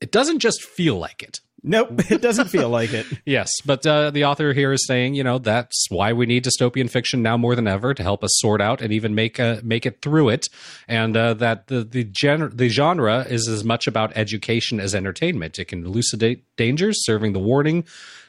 [0.00, 1.40] It doesn't just feel like it.
[1.62, 3.06] Nope, it doesn't feel like it.
[3.26, 6.88] Yes, but uh, the author here is saying, you know, that's why we need dystopian
[6.88, 9.84] fiction now more than ever to help us sort out and even make uh, make
[9.84, 10.48] it through it,
[10.86, 15.58] and uh, that the the, gen- the genre is as much about education as entertainment.
[15.58, 17.84] It can elucidate dangers, serving the warning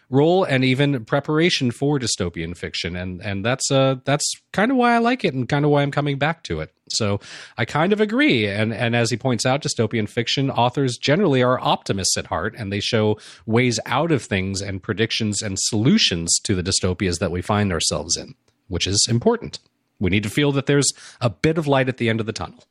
[0.10, 4.96] role, and even preparation for dystopian fiction, and and that's uh that's kind of why
[4.96, 6.74] I like it, and kind of why I'm coming back to it.
[6.90, 7.20] So
[7.58, 8.48] I kind of agree.
[8.48, 12.72] And and as he points out, dystopian fiction authors generally are optimists at heart, and
[12.72, 17.42] they show ways out of things and predictions and solutions to the dystopias that we
[17.42, 18.36] find ourselves in,
[18.68, 19.60] which is important.
[20.00, 22.34] We need to feel that there's a bit of light at the end of the
[22.34, 22.64] tunnel.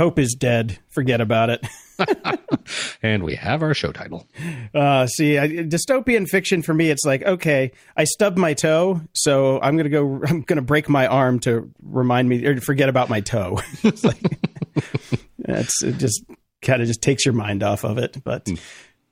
[0.00, 0.78] Hope is dead.
[0.88, 1.66] Forget about it.
[3.02, 4.26] And we have our show title.
[4.74, 9.60] Uh, see, I, dystopian fiction for me, it's like okay, I stubbed my toe, so
[9.60, 10.22] I'm gonna go.
[10.26, 13.60] I'm gonna break my arm to remind me or forget about my toe.
[13.82, 14.22] it's like
[15.38, 15.98] that's it.
[15.98, 16.24] Just
[16.62, 18.22] kind of just takes your mind off of it.
[18.24, 18.48] But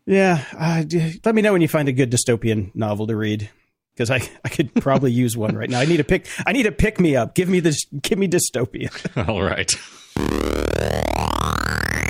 [0.07, 0.85] yeah, uh,
[1.25, 3.51] let me know when you find a good dystopian novel to read
[3.95, 5.81] because I I could probably use one right now.
[5.81, 6.27] I need a pick.
[6.47, 7.35] I need a pick me up.
[7.35, 7.85] Give me this.
[8.01, 9.29] Give me dystopia.
[9.29, 9.71] All right.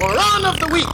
[0.01, 0.87] Moron of the week.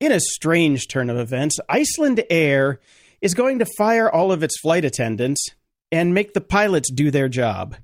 [0.00, 2.78] In a strange turn of events, Icelandair
[3.20, 5.50] is going to fire all of its flight attendants
[5.92, 7.76] and make the pilots do their job.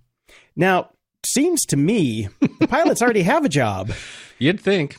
[0.57, 0.91] Now,
[1.27, 2.29] seems to me
[2.61, 3.93] the pilots already have a job.
[4.39, 4.97] You'd think.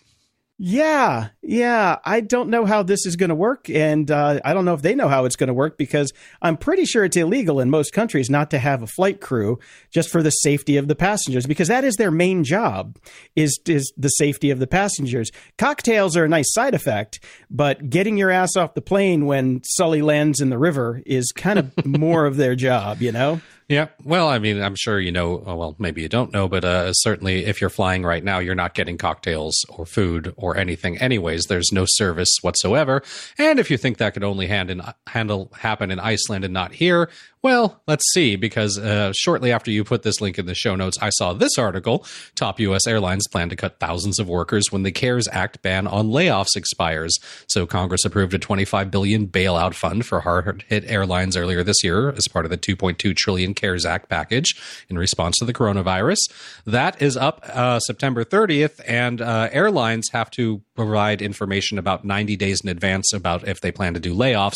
[0.59, 1.97] Yeah, yeah.
[2.05, 4.83] I don't know how this is going to work, and uh, I don't know if
[4.83, 6.13] they know how it's going to work because
[6.43, 9.57] I'm pretty sure it's illegal in most countries not to have a flight crew
[9.91, 12.97] just for the safety of the passengers because that is their main job
[13.35, 15.31] is is the safety of the passengers.
[15.57, 20.03] Cocktails are a nice side effect, but getting your ass off the plane when Sully
[20.03, 23.41] lands in the river is kind of more of their job, you know.
[23.69, 23.87] Yeah.
[24.03, 25.43] Well, I mean, I'm sure you know.
[25.45, 28.55] oh, Well, maybe you don't know, but uh, certainly if you're flying right now, you're
[28.55, 30.97] not getting cocktails or food or anything.
[30.97, 33.01] Anyways, there's no service whatsoever.
[33.37, 36.73] And if you think that could only hand in, handle happen in Iceland and not
[36.73, 37.09] here,
[37.43, 38.37] well, let's see.
[38.37, 41.57] Because uh, shortly after you put this link in the show notes, I saw this
[41.57, 42.87] article: top U.S.
[42.87, 47.19] airlines plan to cut thousands of workers when the CARES Act ban on layoffs expires.
[47.47, 52.27] So Congress approved a 25 billion bailout fund for hard-hit airlines earlier this year as
[52.27, 54.55] part of the 2.2 trillion CARES Act package
[54.89, 56.19] in response to the coronavirus.
[56.65, 62.35] That is up uh, September 30th, and uh, airlines have to provide information about 90
[62.37, 64.53] days in advance about if they plan to do layoffs.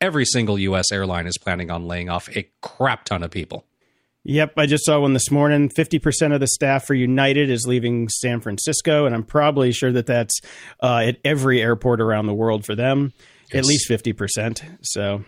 [0.00, 0.90] Every single U.S.
[0.92, 3.66] airline is planning on laying off a crap ton of people.
[4.24, 5.70] Yep, I just saw one this morning.
[5.70, 10.06] 50% of the staff for United is leaving San Francisco, and I'm probably sure that
[10.06, 10.40] that's
[10.82, 13.14] uh, at every airport around the world for them,
[13.52, 14.62] at least 50%.
[14.82, 15.24] So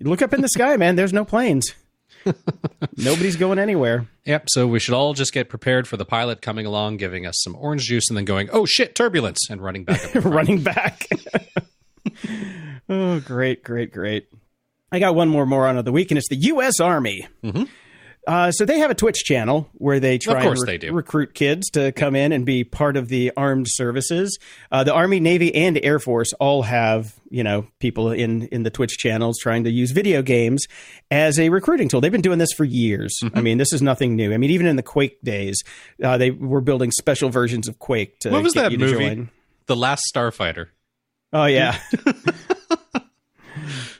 [0.00, 0.94] look up in the sky, man.
[0.94, 1.74] There's no planes.
[2.96, 4.06] Nobody's going anywhere.
[4.24, 4.46] Yep.
[4.50, 7.56] So we should all just get prepared for the pilot coming along, giving us some
[7.56, 10.04] orange juice, and then going, "Oh shit, turbulence!" and running back.
[10.04, 10.34] Up the front.
[10.34, 11.08] Running back.
[12.88, 14.28] oh, great, great, great.
[14.92, 16.80] I got one more moron of the week, and it's the U.S.
[16.80, 17.26] Army.
[18.26, 20.92] Uh, so they have a Twitch channel where they try Of course they do.
[20.92, 24.36] recruit kids to come in and be part of the armed services.
[24.72, 28.70] Uh, the Army, Navy, and Air Force all have you know people in in the
[28.70, 30.66] Twitch channels trying to use video games
[31.08, 32.00] as a recruiting tool.
[32.00, 33.16] They've been doing this for years.
[33.22, 33.38] Mm-hmm.
[33.38, 34.32] I mean, this is nothing new.
[34.34, 35.62] I mean, even in the Quake days,
[36.02, 38.84] uh, they were building special versions of Quake to What was get that you to
[38.86, 39.04] movie?
[39.04, 39.30] join.
[39.66, 40.68] The Last Starfighter.
[41.32, 41.78] Oh yeah.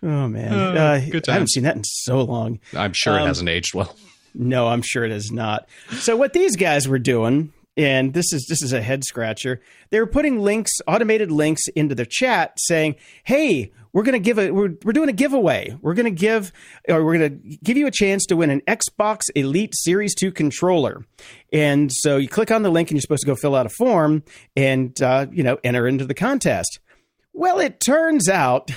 [0.06, 2.58] oh man, Uh, uh, I haven't seen that in so long.
[2.74, 3.94] I'm sure Um, it hasn't aged well.
[4.38, 5.66] No, I'm sure it has not.
[5.92, 9.62] So what these guys were doing, and this is this is a head scratcher.
[9.88, 14.38] They were putting links, automated links into their chat, saying, "Hey, we're going to give
[14.38, 15.74] a we're, we're doing a giveaway.
[15.80, 16.52] We're going to give
[16.86, 20.30] or we're going to give you a chance to win an Xbox Elite Series 2
[20.32, 21.02] controller."
[21.50, 23.70] And so you click on the link, and you're supposed to go fill out a
[23.70, 24.22] form
[24.54, 26.78] and uh, you know enter into the contest.
[27.36, 28.70] Well, it turns out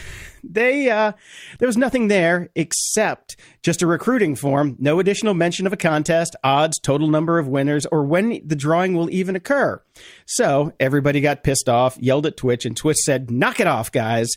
[0.43, 1.13] they uh,
[1.59, 6.35] there was nothing there except just a recruiting form, no additional mention of a contest,
[6.43, 9.81] odds, total number of winners, or when the drawing will even occur.
[10.25, 14.27] So everybody got pissed off, yelled at Twitch, and Twitch said, "Knock it off, guys."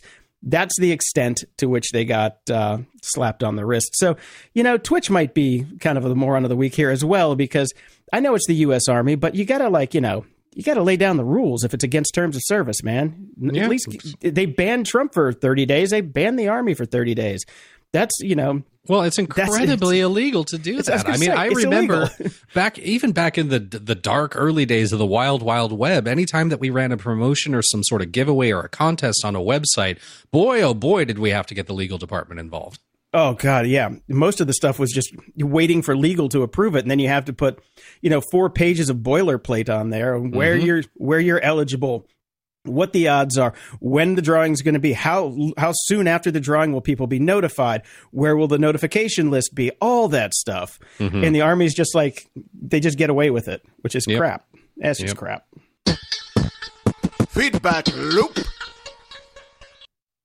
[0.41, 3.89] That's the extent to which they got uh, slapped on the wrist.
[3.93, 4.15] So,
[4.53, 7.35] you know, Twitch might be kind of the moron of the week here as well,
[7.35, 7.73] because
[8.13, 8.87] I know it's the U.S.
[8.87, 10.25] Army, but you got to, like, you know,
[10.55, 13.29] you got to lay down the rules if it's against terms of service, man.
[13.39, 13.63] Yeah.
[13.63, 15.89] At least they banned Trump for 30 days.
[15.91, 17.43] They banned the army for 30 days.
[17.91, 21.07] That's, you know, Well, it's incredibly illegal to do It's- I that.
[21.07, 22.09] I, mean, say, I remember
[22.55, 26.07] back even back in the the dark early days of the wild wild web.
[26.07, 29.35] Anytime that we ran a promotion or some sort of giveaway or a contest on
[29.35, 29.99] a website,
[30.31, 32.79] boy oh boy, did we have to get the legal department involved.
[33.15, 33.89] Oh God, yeah.
[34.07, 37.09] Most of the stuff was just waiting for legal to approve it, and then you
[37.09, 37.59] have to put,
[38.01, 40.65] you know, four pages of boilerplate on there where Mm-hmm.
[40.65, 42.07] you're where you're eligible,
[42.63, 46.31] what the odds are, when the drawing is going to be, how how soon after
[46.31, 50.79] the drawing will people be notified, where will the notification list be, all that stuff.
[50.97, 52.27] And the army's just like
[52.59, 54.11] they just get away with it, which is Mm-hmm.
[54.11, 54.19] Yep.
[54.19, 54.45] crap.
[54.77, 55.45] That's just crap.
[57.29, 58.39] Feedback loop.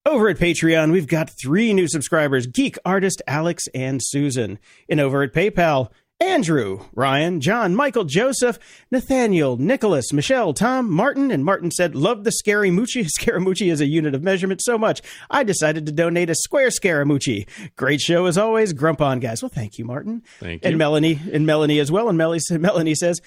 [0.09, 4.59] Over at Patreon, we've got three new subscribers Geek Artist Alex and Susan.
[4.88, 8.59] And over at PayPal, Andrew, Ryan, John, Michael, Joseph,
[8.90, 13.06] Nathaniel, Nicholas, Michelle, Tom, Martin, and Martin said, Love the Scaramucci.
[13.20, 17.46] Scaramucci is a unit of measurement so much, I decided to donate a square Scaramucci.
[17.76, 18.72] Great show as always.
[18.72, 19.42] Grump on, guys.
[19.42, 20.22] Well, thank you, Martin.
[20.40, 20.70] Thank you.
[20.70, 20.78] And.
[20.78, 22.09] Melanie, and Melanie as well.
[22.09, 23.20] And Melanie, Melanie says,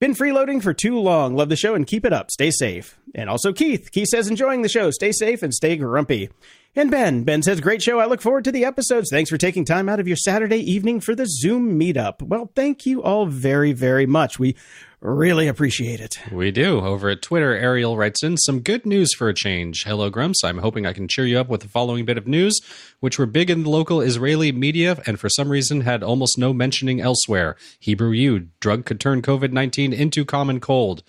[0.00, 1.34] been freeloading for too long.
[1.34, 2.30] Love the show and keep it up.
[2.30, 2.98] Stay safe.
[3.14, 3.90] And also Keith.
[3.90, 4.90] Keith says enjoying the show.
[4.90, 6.30] Stay safe and stay grumpy.
[6.76, 7.24] And Ben.
[7.24, 7.98] Ben says great show.
[7.98, 9.08] I look forward to the episodes.
[9.10, 12.22] Thanks for taking time out of your Saturday evening for the Zoom meetup.
[12.22, 14.38] Well, thank you all very, very much.
[14.38, 14.54] We
[15.00, 16.18] really appreciate it.
[16.32, 16.80] We do.
[16.80, 19.84] Over at Twitter, Ariel writes in some good news for a change.
[19.84, 20.42] Hello, Grumps.
[20.44, 22.60] I'm hoping I can cheer you up with the following bit of news,
[23.00, 26.52] which were big in the local Israeli media and for some reason had almost no
[26.52, 27.56] mentioning elsewhere.
[27.78, 31.02] Hebrew U, drug could turn COVID 19 into common cold.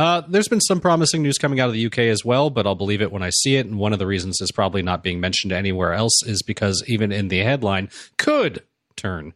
[0.00, 2.74] Uh, there's been some promising news coming out of the UK as well, but I'll
[2.74, 3.66] believe it when I see it.
[3.66, 7.12] And one of the reasons it's probably not being mentioned anywhere else is because even
[7.12, 8.62] in the headline, could
[8.96, 9.34] turn.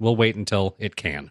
[0.00, 1.30] We'll wait until it can.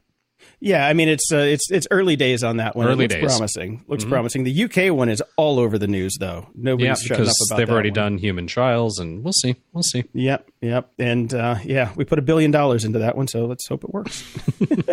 [0.63, 2.85] Yeah, I mean it's uh, it's it's early days on that one.
[2.87, 3.21] Early it looks days.
[3.23, 3.27] Mm-hmm.
[3.37, 3.83] promising.
[3.87, 4.43] Looks promising.
[4.43, 6.47] The UK one is all over the news though.
[6.53, 7.95] Nobody's Yeah, because they've already one.
[7.95, 9.55] done human trials, and we'll see.
[9.73, 10.03] We'll see.
[10.13, 10.91] Yep, yep.
[10.99, 13.89] And uh, yeah, we put a billion dollars into that one, so let's hope it
[13.91, 14.23] works.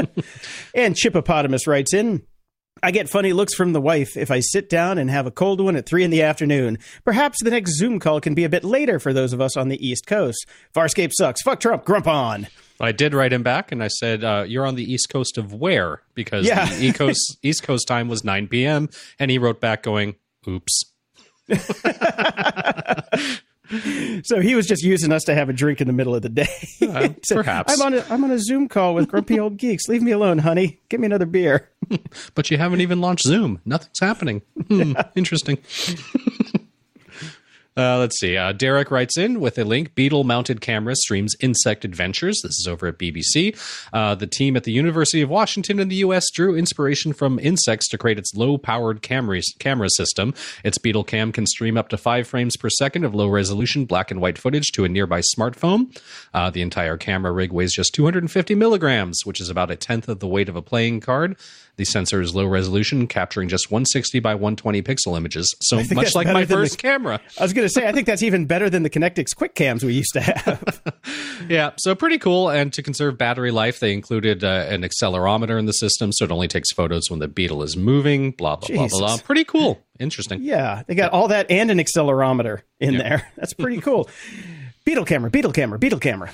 [0.75, 2.23] and Chippopotamus writes in.
[2.81, 5.61] I get funny looks from the wife if I sit down and have a cold
[5.61, 6.79] one at three in the afternoon.
[7.05, 9.69] Perhaps the next Zoom call can be a bit later for those of us on
[9.69, 10.47] the East Coast.
[10.73, 11.43] Farscape sucks.
[11.43, 11.85] Fuck Trump.
[11.85, 12.47] Grump on.
[12.81, 15.53] I did write him back, and I said, uh, "You're on the East Coast of
[15.53, 16.66] where?" Because Yeah.
[16.66, 20.14] the East Coast, East Coast time was 9 p.m., and he wrote back, going,
[20.47, 20.85] "Oops."
[24.22, 26.31] So he was just using us to have a drink in the middle of the
[26.31, 26.49] day.
[26.81, 27.70] Uh, He perhaps.
[27.79, 29.89] I'm on a I'm on a Zoom call with grumpy old geeks.
[29.89, 30.81] Leave me alone, honey.
[30.89, 31.68] Give me another beer.
[32.35, 33.61] But you haven't even launched Zoom.
[33.66, 34.41] Nothing's happening.
[34.68, 35.59] Hmm, Interesting.
[37.79, 38.37] Uh, let's see.
[38.37, 39.95] Uh, Derek writes in with a link.
[39.95, 42.41] Beetle mounted camera streams insect adventures.
[42.43, 43.57] This is over at BBC.
[43.93, 46.24] Uh, the team at the University of Washington in the U.S.
[46.35, 50.35] drew inspiration from insects to create its low powered camera, camera system.
[50.64, 54.11] Its Beetle Cam can stream up to five frames per second of low resolution black
[54.11, 55.97] and white footage to a nearby smartphone.
[56.35, 60.18] Uh, the entire camera rig weighs just 250 milligrams, which is about a tenth of
[60.18, 61.37] the weight of a playing card.
[61.79, 65.55] The sensor is low resolution, capturing just 160 by 120 pixel images.
[65.62, 67.20] So much like my than the- first camera.
[67.39, 69.85] I was going to say, I think that's even better than the Connectix quick cams
[69.85, 70.83] we used to have.
[71.49, 72.51] Yeah, so pretty cool.
[72.51, 76.33] And to conserve battery life, they included uh, an accelerometer in the system, so it
[76.33, 78.33] only takes photos when the beetle is moving.
[78.33, 78.99] Blah blah blah Jesus.
[78.99, 79.16] blah.
[79.18, 79.81] Pretty cool.
[79.99, 80.43] Interesting.
[80.43, 82.99] yeah, they got all that and an accelerometer in Yeah.
[83.03, 83.33] there.
[83.37, 84.11] That's pretty cool.
[84.85, 86.31] Beetle camera, beetle camera, beetle camera.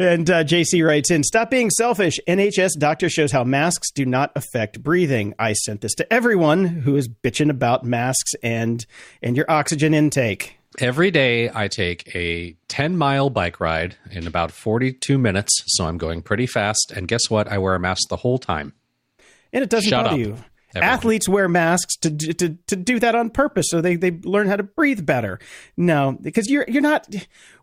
[0.00, 2.18] And uh, JC writes in, stop being selfish.
[2.26, 5.34] NHS doctor shows how masks do not affect breathing.
[5.38, 8.86] I sent this to everyone who is bitching about masks and
[9.20, 10.56] and your oxygen intake.
[10.78, 15.98] Every day I take a 10 mile bike ride in about 42 minutes, so I'm
[15.98, 16.94] going pretty fast.
[16.96, 17.48] And guess what?
[17.48, 18.72] I wear a mask the whole time.
[19.52, 20.36] And it doesn't Shut bother up, you.
[20.74, 20.94] Everyone.
[20.94, 24.56] Athletes wear masks to, to to do that on purpose, so they, they learn how
[24.56, 25.38] to breathe better.
[25.76, 27.06] No, because you're you're not.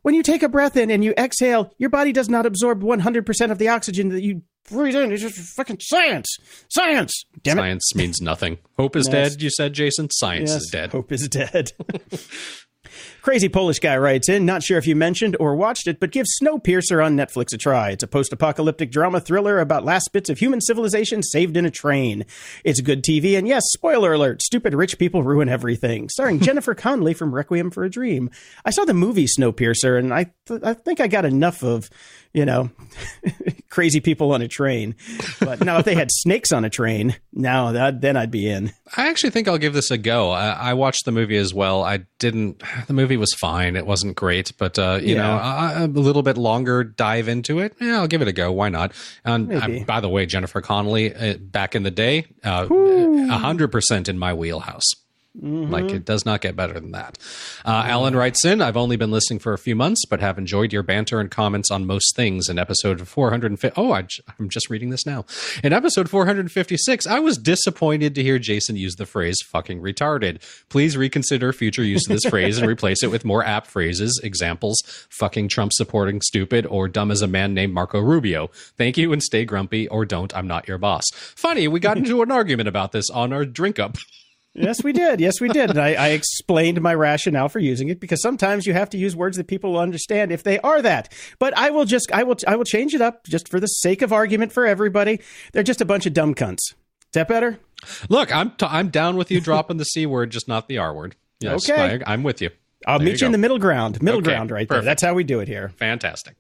[0.01, 3.26] When you take a breath in and you exhale, your body does not absorb 100
[3.26, 5.12] percent of the oxygen that you breathe in.
[5.12, 6.28] It's just fucking science,
[6.70, 7.24] science.
[7.43, 7.62] Damn it.
[7.62, 8.58] Science means nothing.
[8.78, 9.32] Hope is Yes.
[9.34, 10.10] dead, you said, Jason.
[10.12, 10.91] Science Yes, is dead.
[10.91, 11.72] Hope is dead.
[13.22, 16.26] Crazy Polish guy writes in, not sure if you mentioned or watched it, but give
[16.41, 17.91] Snowpiercer on Netflix a try.
[17.91, 21.72] It's a post apocalyptic drama thriller about last bits of human civilization saved in a
[21.72, 22.26] train.
[22.64, 26.10] It's good TV, and yes, spoiler alert, stupid rich people ruin everything.
[26.10, 28.30] Starring Jennifer Connelly from Requiem for a Dream.
[28.66, 31.89] I saw the movie Snowpiercer, and I, th- I think I got enough of,
[32.38, 32.69] you know,
[33.69, 34.95] crazy people on a train.
[35.39, 38.71] But now if they had snakes on a train, now that, then I'd be in.
[38.95, 40.29] I actually think I'll give this a go.
[40.31, 41.83] I, I watched the movie as well.
[41.83, 42.61] I didn't.
[42.85, 43.75] The movie was fine.
[43.75, 45.21] It wasn't great, but uh, you Yeah.
[45.23, 47.73] know, a, a little bit longer dive into it.
[47.81, 48.51] Yeah, I'll give it a go.
[48.51, 48.93] Why not?
[49.25, 49.81] And Maybe.
[49.81, 54.17] uh, by the way, Jennifer Connelly uh, back in the day, a hundred percent in
[54.19, 54.85] my wheelhouse.
[55.39, 57.17] Like it does not get better than that.
[57.63, 60.73] Uh, Alan writes in, I've only been listening for a few months, but have enjoyed
[60.73, 62.49] your banter and comments on most things.
[62.49, 65.25] In episode 450, oh, I, j- I'm just reading this now.
[65.63, 70.41] In episode 456, I was disappointed to hear Jason use the phrase fucking retarded.
[70.69, 74.19] Please reconsider future use of this phrase and replace it with more apt phrases.
[74.23, 78.49] Examples, fucking Trump supporting stupid or dumb as a man named Marco Rubio.
[78.77, 80.35] Thank you and stay grumpy or don't.
[80.35, 81.03] I'm not your boss.
[81.13, 83.97] Funny, we got into an argument about this on our drink up.
[84.58, 85.20] Yes, we did.
[85.20, 85.70] Yes, we did.
[85.70, 89.16] And I, I explained my rationale for using it because sometimes you have to use
[89.16, 91.14] words that people will understand if they are that.
[91.39, 94.01] But I will just, I will, I will change it up just for the sake
[94.01, 95.20] of argument for everybody.
[95.53, 96.58] They're just a bunch of dumb cunts.
[96.72, 97.60] Is that better?
[98.10, 100.93] Look, I'm t- I'm down with you dropping the c word, just not the r
[100.93, 101.16] word.
[101.39, 102.01] Yes, Okay.
[102.05, 102.49] I, I'm with you.
[102.88, 104.01] I'll There meet you, you in the middle ground.
[104.01, 104.82] Middle Okay, ground right there.
[104.82, 105.70] That's how we do it here.
[105.78, 106.36] Fantastic.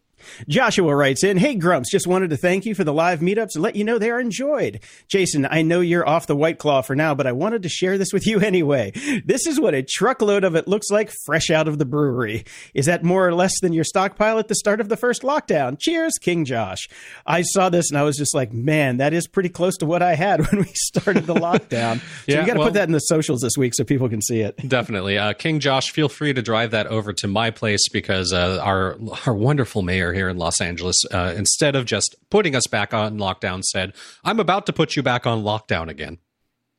[0.47, 3.63] Joshua writes in, Hey Grumps, just wanted to thank you for the live meetups and
[3.63, 4.79] let you know they are enjoyed.
[5.07, 7.97] Jason, I know you're off the White Claw for now, but I wanted to share
[7.97, 8.91] this with you anyway.
[9.25, 12.45] This is what a truckload of it looks like fresh out of the brewery.
[12.73, 15.77] Is that more or less than your stockpile at the start of the first lockdown?
[15.79, 16.87] Cheers, King Josh.
[17.25, 20.01] I saw this and I was just like, man, that is pretty close to what
[20.01, 21.99] I had when we started the lockdown.
[21.99, 24.09] so Yeah, we got to well- put that in the socials this week so people
[24.09, 24.55] can see it.
[24.67, 25.91] Definitely, uh, King Josh.
[25.91, 30.06] Feel free to drive that over to my place because uh, our our wonderful mayor
[30.13, 33.93] here in Los Angeles, uh, instead of just putting us back on lockdown, said,
[34.23, 36.19] "I'm about to put you back on lockdown again."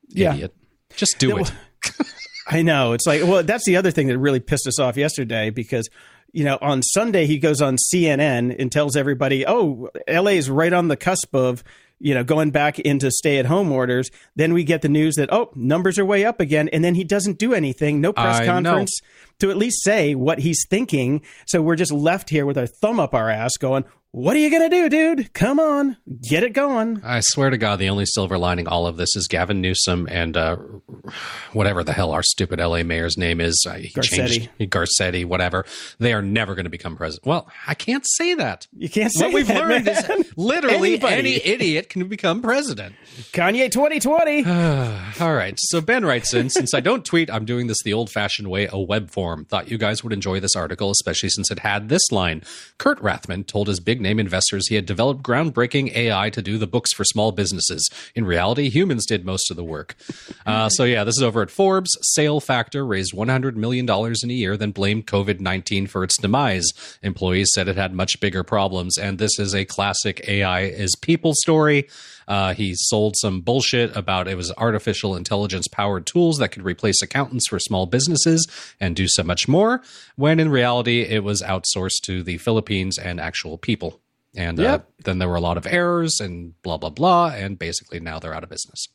[0.09, 0.35] Yeah.
[0.35, 0.55] Idiot.
[0.97, 1.53] Just do it.
[2.49, 2.93] I know.
[2.93, 5.89] It's like, well, that's the other thing that really pissed us off yesterday because,
[6.33, 10.72] you know, on Sunday he goes on CNN and tells everybody, oh, LA is right
[10.72, 11.62] on the cusp of,
[12.01, 14.11] you know, going back into stay at home orders.
[14.36, 16.68] Then we get the news that, oh, numbers are way up again.
[16.68, 18.53] And then he doesn't do anything, no press I know.
[18.53, 19.01] conference
[19.40, 21.22] to at least say what he's thinking.
[21.46, 24.50] So we're just left here with our thumb up our ass going, what are you
[24.50, 25.34] going to do, dude?
[25.34, 25.96] Come on,
[26.28, 27.00] get it going.
[27.04, 30.36] I swear to God, the only silver lining all of this is Gavin Newsom and
[30.36, 30.56] uh,
[31.52, 33.66] whatever the hell our stupid LA mayor's name is.
[33.68, 34.11] Uh, he Garcetti.
[34.28, 35.64] changed Garcetti, whatever.
[35.98, 37.26] They are never going to become president.
[37.26, 38.66] Well, I can't say that.
[38.76, 39.96] You can't say What we've that, learned man.
[40.20, 41.14] is literally Anybody.
[41.14, 42.94] any idiot can become president.
[43.32, 44.44] Kanye 2020.
[45.20, 45.54] All right.
[45.59, 48.68] So Ben writes in, since I don't tweet, I'm doing this the old fashioned way,
[48.72, 49.44] a web form.
[49.44, 52.42] Thought you guys would enjoy this article, especially since it had this line.
[52.78, 56.66] Kurt Rathmann told his big name investors he had developed groundbreaking AI to do the
[56.66, 57.88] books for small businesses.
[58.14, 59.96] In reality, humans did most of the work.
[60.46, 61.90] Uh, so yeah, this is over at Forbes.
[62.16, 66.66] ScaleFactor raised $100 million in a year, then blamed COVID 19 for its demise.
[67.03, 68.96] Employees said it had much bigger problems.
[68.99, 71.88] And this is a classic AI is people story.
[72.29, 77.01] Uh, he sold some bullshit about it was artificial intelligence powered tools that could replace
[77.03, 78.47] accountants for small businesses
[78.79, 79.83] and do so much more,
[80.16, 83.99] when in reality, it was outsourced to the Philippines and actual people.
[84.37, 87.29] And uh, then there were a lot of errors and blah, blah, blah.
[87.35, 88.87] And basically now they're out of business.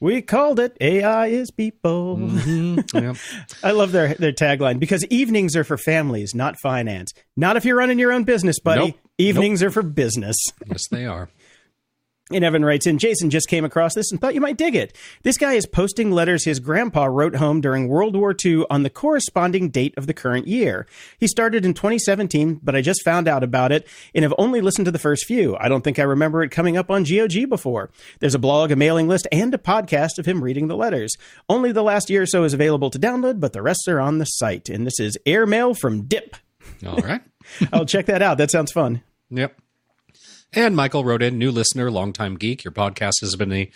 [0.00, 2.16] We called it AI is people.
[2.94, 3.14] Yeah.
[3.62, 7.12] I love their their tagline because evenings are for families, not finance.
[7.36, 8.86] Not if you're running your own business, buddy.
[8.86, 8.98] Nope.
[9.18, 10.36] Evenings are for business.
[10.66, 11.28] yes, they are.
[12.32, 14.96] And Evan writes in, Jason just came across this and thought you might dig it.
[15.24, 18.90] This guy is posting letters his grandpa wrote home during World War II on the
[18.90, 20.86] corresponding date of the current year.
[21.18, 24.84] He started in 2017, but I just found out about it and have only listened
[24.84, 25.56] to the first few.
[25.58, 27.90] I don't think I remember it coming up on GOG before.
[28.20, 31.16] There's a blog, a mailing list, and a podcast of him reading the letters.
[31.48, 34.18] Only the last year or so is available to download, but the rest are on
[34.18, 34.68] the site.
[34.68, 36.36] And this is airmail from Dip.
[36.86, 37.22] All right.
[37.72, 38.38] I'll check that out.
[38.38, 39.02] That sounds fun.
[39.30, 39.56] Yep.
[40.52, 42.64] And Michael wrote in, new listener, longtime geek.
[42.64, 43.70] Your podcast has been a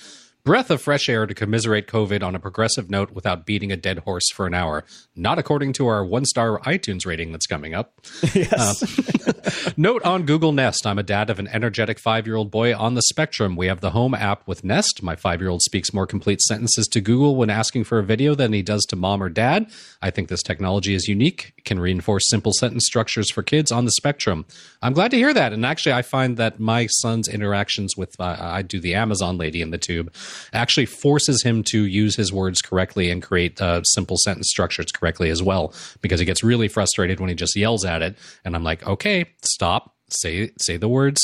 [0.44, 4.00] breath of fresh air to commiserate COVID on a progressive note without beating a dead
[4.00, 4.84] horse for an hour.
[5.16, 8.00] Not according to our one star iTunes rating that's coming up.
[8.34, 8.82] Yes.
[8.82, 12.74] Uh, note on Google Nest I'm a dad of an energetic five year old boy
[12.76, 13.54] on the spectrum.
[13.54, 15.02] We have the home app with Nest.
[15.02, 18.34] My five year old speaks more complete sentences to Google when asking for a video
[18.34, 19.70] than he does to mom or dad.
[20.02, 23.84] I think this technology is unique, it can reinforce simple sentence structures for kids on
[23.84, 24.46] the spectrum.
[24.82, 25.52] I'm glad to hear that.
[25.52, 29.62] And actually, I find that my son's interactions with, uh, I do the Amazon lady
[29.62, 30.12] in the tube,
[30.52, 35.30] actually forces him to use his words correctly and create uh, simple sentence structures correctly
[35.30, 38.16] as well because he gets really frustrated when he just yells at it.
[38.44, 39.94] And i'm like okay stop.
[40.10, 41.20] Say say the words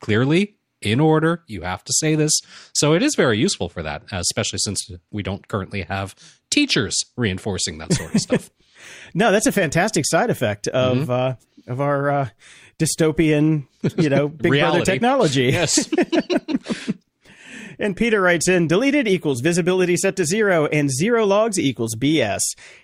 [0.00, 1.44] clearly in order.
[1.46, 2.32] You have to say this.
[2.72, 6.14] So it is very useful for that especially since we don't currently have
[6.50, 8.50] teachers reinforcing that sort of stuff.
[9.14, 11.10] No, that's a fantastic side effect of Mm-hmm.
[11.10, 11.34] uh,
[11.68, 12.28] of our uh,
[12.80, 15.44] dystopian, you know, Big Brother technology.
[15.44, 15.88] yes
[17.82, 22.40] And Peter writes in deleted equals visibility set to zero and zero logs equals BS.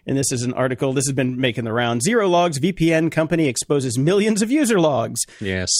[0.06, 2.02] And this is an article, this has been making the round.
[2.02, 5.20] Zero logs VPN company exposes millions of user logs.
[5.40, 5.70] yes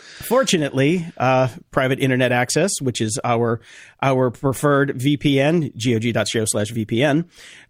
[0.00, 3.60] Fortunately, uh, private internet access, which is our
[4.00, 7.24] our preferred VPN, gog.show slash VPN,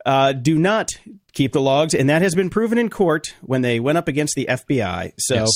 [0.04, 0.90] uh, do not
[1.32, 4.34] keep the logs, and that has been proven in court when they went up against
[4.34, 5.12] the FBI.
[5.18, 5.50] So Yes.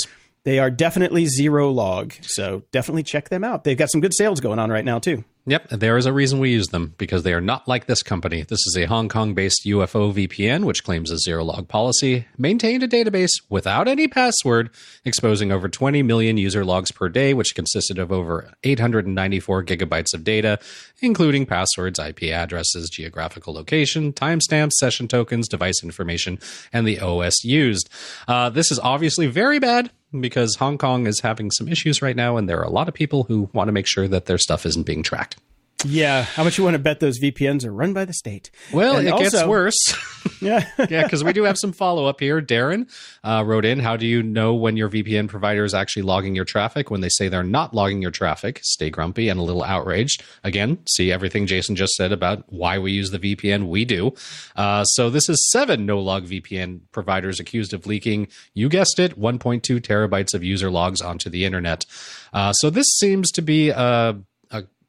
[0.44, 2.14] they are definitely zero log.
[2.22, 3.64] So definitely check them out.
[3.64, 5.24] They've got some good sales going on right now too.
[5.44, 8.42] Yep, there is a reason we use them because they are not like this company.
[8.42, 12.84] This is a Hong Kong based UFO VPN, which claims a zero log policy, maintained
[12.84, 14.70] a database without any password,
[15.04, 20.22] exposing over 20 million user logs per day, which consisted of over 894 gigabytes of
[20.22, 20.60] data,
[21.00, 26.38] including passwords, IP addresses, geographical location, timestamps, session tokens, device information,
[26.72, 27.88] and the OS used.
[28.28, 29.90] Uh, this is obviously very bad
[30.20, 32.94] because Hong Kong is having some issues right now, and there are a lot of
[32.94, 35.36] people who want to make sure that their stuff isn't being tracked.
[35.84, 36.22] Yeah.
[36.22, 38.50] How much you want to bet those VPNs are run by the state?
[38.72, 39.76] Well, And it gets worse.
[40.40, 40.66] Yeah.
[40.90, 42.40] yeah, because we do have some follow up here.
[42.40, 42.88] Darren
[43.24, 46.44] uh, wrote in How do you know when your VPN provider is actually logging your
[46.44, 46.90] traffic?
[46.90, 50.22] When they say they're not logging your traffic, stay grumpy and a little outraged.
[50.42, 54.14] Again, see everything Jason just said about why we use the VPN we do.
[54.56, 59.18] Uh, so this is seven no log VPN providers accused of leaking, you guessed it,
[59.18, 61.84] 1.2 terabytes of user logs onto the internet.
[62.32, 64.16] Uh, so this seems to be a a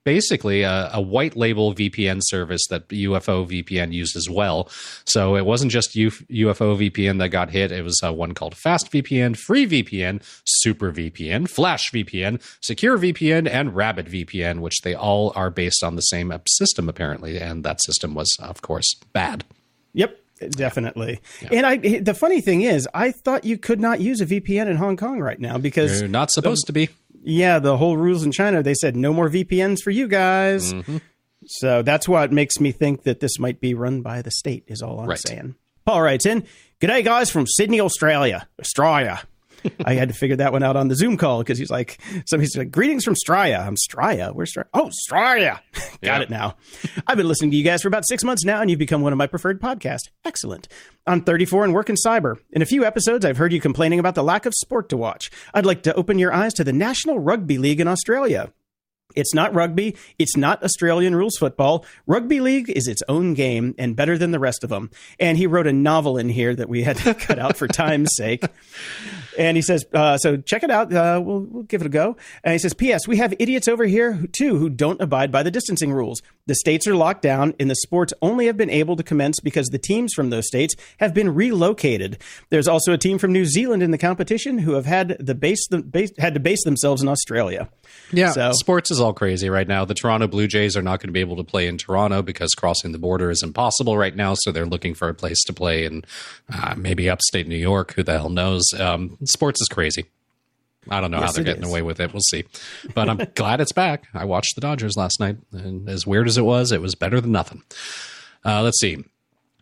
[0.04, 4.70] basically a, a white label VPN service that UFO VPN used as well.
[5.06, 7.72] So it wasn't just UFO VPN that got hit.
[7.72, 13.50] It was uh, one called Fast VPN, Free VPN, Super VPN, Flash VPN, Secure VPN,
[13.50, 17.40] and Rabbit VPN, which they all are based on the same system apparently.
[17.40, 19.44] And that system was, of course, bad.
[19.94, 20.20] Yep,
[20.52, 21.20] definitely.
[21.52, 24.78] And I the funny thing is, I thought you could not use a VPN in
[24.78, 26.90] Hong Kong right now because you're not supposed to be.
[27.24, 30.74] Yeah, the whole rules in China, they said no more VPNs for you guys.
[30.74, 30.98] Mm-hmm.
[31.46, 34.82] So that's what makes me think that this might be run by the state is
[34.82, 35.20] all I'm Right.
[35.20, 35.56] saying.
[35.86, 36.46] Paul writes in,
[36.80, 38.48] G'day guys from Sydney, Australia.
[38.60, 39.22] Australia.
[39.86, 42.56] I had to figure that one out on the Zoom call because he's like, somebody's
[42.58, 43.66] like, greetings from Straya.
[43.66, 44.34] I'm Straya.
[44.34, 44.66] Where's Straya?
[44.74, 45.60] Oh, Straya.
[45.74, 46.20] Got Yeah.
[46.22, 46.56] it now.
[47.08, 49.14] I've been listening to you guys for about six months now, and you've become one
[49.14, 50.10] of my preferred podcasts.
[50.26, 50.68] Excellent.
[51.08, 52.38] I'm 34 and work in cyber.
[52.52, 55.30] In a few episodes, I've heard you complaining about the lack of sport to watch.
[55.54, 58.52] I'd like to open your eyes to the National Rugby League in Australia.
[59.16, 59.96] It's not rugby.
[60.20, 61.86] It's not Australian rules football.
[62.08, 64.92] Rugby league is its own game and better than the rest of them.
[65.20, 68.10] And he wrote a novel in here that we had to cut out for time's
[68.16, 68.44] sake.
[69.38, 70.94] And he says, uh, so check it out.
[70.94, 72.18] Uh, we'll, we'll give it a go.
[72.44, 73.08] And he says, P.S.
[73.08, 76.22] We have idiots over here who, too who don't abide by the distancing rules.
[76.46, 79.68] The states are locked down, and the sports only have been able to commence because
[79.68, 82.18] the teams from those states have been relocated.
[82.50, 85.66] There's also a team from New Zealand in the competition who have had the base,
[85.70, 87.70] the base had to base themselves in Australia.
[88.12, 89.86] Yeah, So- sports is all crazy right now.
[89.86, 92.52] The Toronto Blue Jays are not going to be able to play in Toronto because
[92.56, 94.34] crossing the border is impossible right now.
[94.36, 96.04] So they're looking for a place to play in
[96.54, 97.94] uh, maybe upstate New York.
[97.94, 98.64] Who the hell knows?
[98.78, 100.06] Um, sports is crazy.
[100.90, 101.70] I don't know how they're getting is.
[101.70, 102.12] away with it.
[102.14, 102.44] We'll see.
[102.94, 104.06] But I'm glad it's back.
[104.14, 107.20] I watched the Dodgers last night, and as weird as it was, it was better
[107.22, 107.64] than nothing.
[108.46, 109.04] Uh, let's see.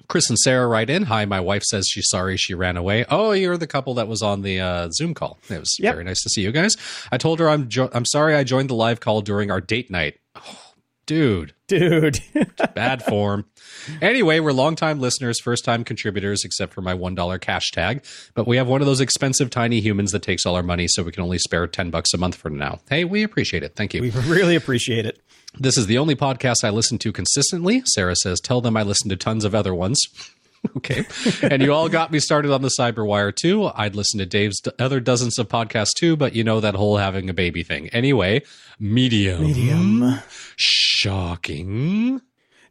[0.08, 1.04] Chris and Sarah write in.
[1.04, 3.06] Hi, my wife says she's sorry she ran away.
[3.10, 5.40] Oh, you're the couple that was on the uh, Zoom call.
[5.50, 5.94] It was Yep.
[5.94, 6.76] very nice to see you guys.
[7.14, 9.90] I told her I'm jo- I'm sorry I joined the live call during our date
[9.90, 10.20] night.
[10.36, 10.61] Oh,
[11.12, 12.20] dude, Dude.
[12.74, 13.46] bad form.
[14.02, 18.06] Anyway, we're longtime listeners, first time contributors, except for my $1 cash tag.
[18.34, 21.04] But we have one of those expensive tiny humans that takes all our money, so
[21.04, 22.80] we can only spare 10 bucks a month for now.
[22.90, 23.76] Hey, we appreciate it.
[23.76, 24.02] Thank you.
[24.02, 25.20] we really appreciate it.
[25.60, 27.84] This is the only podcast I listen to consistently.
[27.88, 30.02] Sarah says, Tell them I listen to tons of other ones.
[30.78, 31.06] okay.
[31.42, 33.72] And you all got me started on the Cyberwire too.
[33.76, 36.98] I'd listen to Dave's d- other dozens of podcasts too, but you know that whole
[36.98, 37.90] having a baby thing.
[37.90, 38.42] Anyway,
[38.80, 39.44] medium.
[39.44, 40.20] Medium.
[40.56, 42.22] Shocking.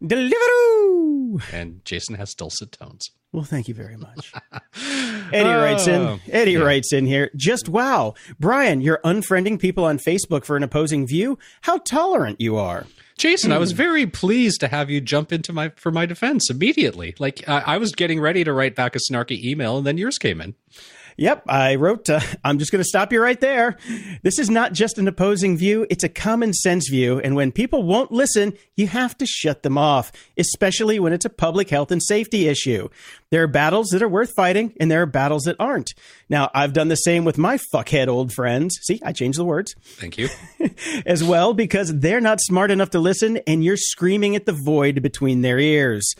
[0.02, 1.42] Deliveroo!
[1.52, 3.10] And Jason has dulcet tones.
[3.32, 4.32] Well, thank you very much.
[5.32, 6.00] Eddie writes in.
[6.00, 7.30] Oh, Eddie writes in here.
[7.36, 11.38] Just wow, Brian, you're unfriending people on Facebook for an opposing view.
[11.60, 12.86] How tolerant you are.
[13.16, 13.76] Jason, I was hmm.
[13.76, 17.14] very pleased to have you jump into my for my defense immediately.
[17.18, 20.18] Like I, I was getting ready to write back a snarky email, and then yours
[20.18, 20.54] came in.
[21.20, 22.08] Yep, I wrote.
[22.08, 23.76] Uh, I'm just going to stop you right there.
[24.22, 27.20] This is not just an opposing view, it's a common sense view.
[27.20, 31.30] And when people won't listen, you have to shut them off, especially when it's a
[31.30, 32.88] public health and safety issue.
[33.30, 35.92] There are battles that are worth fighting, and there are battles that aren't.
[36.30, 38.78] Now, I've done the same with my fuckhead old friends.
[38.82, 40.30] See, I changed the words Thank you.
[41.04, 45.02] as well because they're not smart enough to listen, and you're screaming at the void
[45.02, 46.14] between their ears.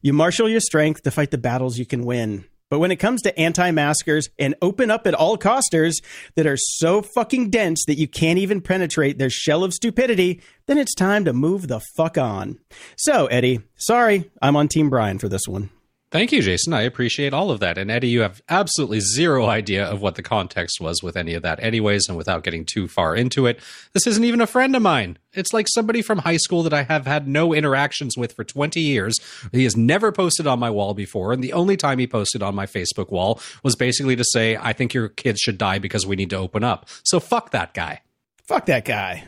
[0.00, 2.44] You marshal your strength to fight the battles you can win.
[2.74, 6.00] But when it comes to anti maskers and open up at all costers
[6.34, 10.76] that are so fucking dense that you can't even penetrate their shell of stupidity, then
[10.76, 12.58] it's time to move the fuck on.
[12.96, 15.70] So, Eddie, sorry, I'm on Team Brian for this one.
[16.14, 16.72] Thank you, Jason.
[16.72, 17.76] I appreciate all of that.
[17.76, 21.42] And Eddie, you have absolutely zero idea of what the context was with any of
[21.42, 22.06] that, anyways.
[22.06, 23.58] And without getting too far into it,
[23.94, 25.18] this isn't even a friend of mine.
[25.32, 28.78] It's like somebody from high school that I have had no interactions with for 20
[28.78, 29.18] years.
[29.50, 31.32] He has never posted on my wall before.
[31.32, 34.72] And the only time he posted on my Facebook wall was basically to say, I
[34.72, 36.88] think your kids should die because we need to open up.
[37.02, 38.02] So fuck that guy.
[38.46, 39.24] Fuck that guy.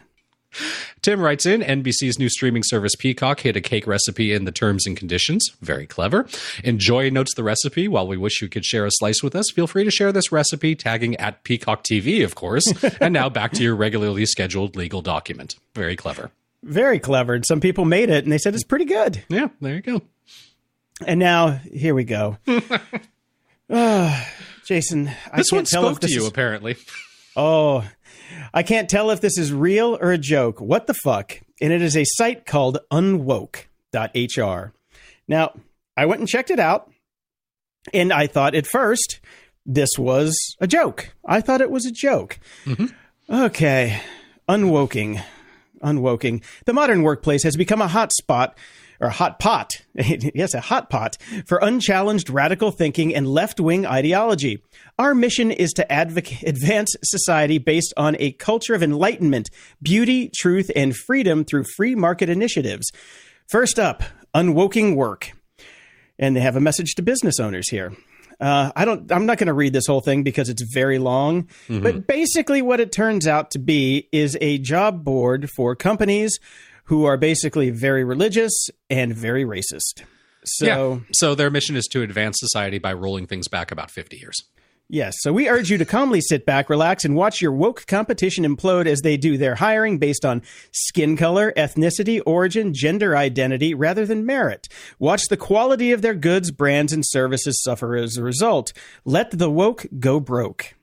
[1.03, 4.87] Tim writes in NBC's new streaming service Peacock hid a cake recipe in the terms
[4.87, 5.49] and conditions.
[5.61, 6.27] Very clever.
[6.65, 7.89] Enjoy notes the recipe.
[7.89, 10.33] While we wish you could share a slice with us, feel free to share this
[10.33, 12.65] recipe, tagging at Peacock TV, of course.
[13.01, 15.57] and now back to your regularly scheduled legal document.
[15.75, 16.31] Very clever.
[16.63, 17.35] Very clever.
[17.35, 19.23] And some people made it and they said it's pretty good.
[19.29, 20.03] Yeah, there you go.
[21.07, 22.39] And now, here we go.
[23.69, 24.29] Ah,
[24.65, 26.77] Jason, I This can't one spoke to you, is- apparently.
[27.35, 27.85] Oh,
[28.53, 30.61] I can't tell if this is real or a joke.
[30.61, 31.41] What the fuck?
[31.61, 34.73] And it is a site called unwoke.hr.
[35.29, 35.55] Now,
[35.97, 36.91] I went and checked it out,
[37.93, 39.21] and I thought at first
[39.65, 41.15] this was a joke.
[41.25, 42.39] I thought it was a joke.
[42.65, 42.87] Mm-hmm.
[43.35, 44.01] Okay,
[44.49, 45.23] unwoking.
[45.83, 46.43] Unwoking.
[46.65, 48.57] The modern workplace has become a hot spot
[49.01, 49.73] or a hot pot.
[49.95, 51.17] yes, a hot pot
[51.47, 54.63] for unchallenged radical thinking and left wing ideology.
[54.99, 59.51] Our mission is to advocate, advance society based on a culture of enlightenment,
[59.83, 62.91] beauty, truth, and freedom through free market initiatives.
[63.49, 64.03] First up,
[64.35, 65.33] unwoking work.
[66.19, 67.93] And they have a message to business owners here.
[68.41, 69.11] Uh, I don't.
[69.11, 71.49] I'm not going to read this whole thing because it's very long.
[71.83, 76.39] But basically, what it turns out to be is a job board for companies
[76.87, 80.05] who are basically very religious and very racist.
[80.45, 80.99] So yeah.
[81.13, 84.37] So their mission is to advance society by rolling things back about 50 years.
[84.89, 88.45] Yes, so we urge you to calmly sit back, relax, and watch your woke competition
[88.45, 94.07] implode as they do their hiring based on skin color, ethnicity, origin, gender identity, rather
[94.07, 94.69] than merit.
[95.01, 98.73] Watch the quality of their goods, brands, and services suffer as a result.
[99.05, 100.77] Let the woke go broke.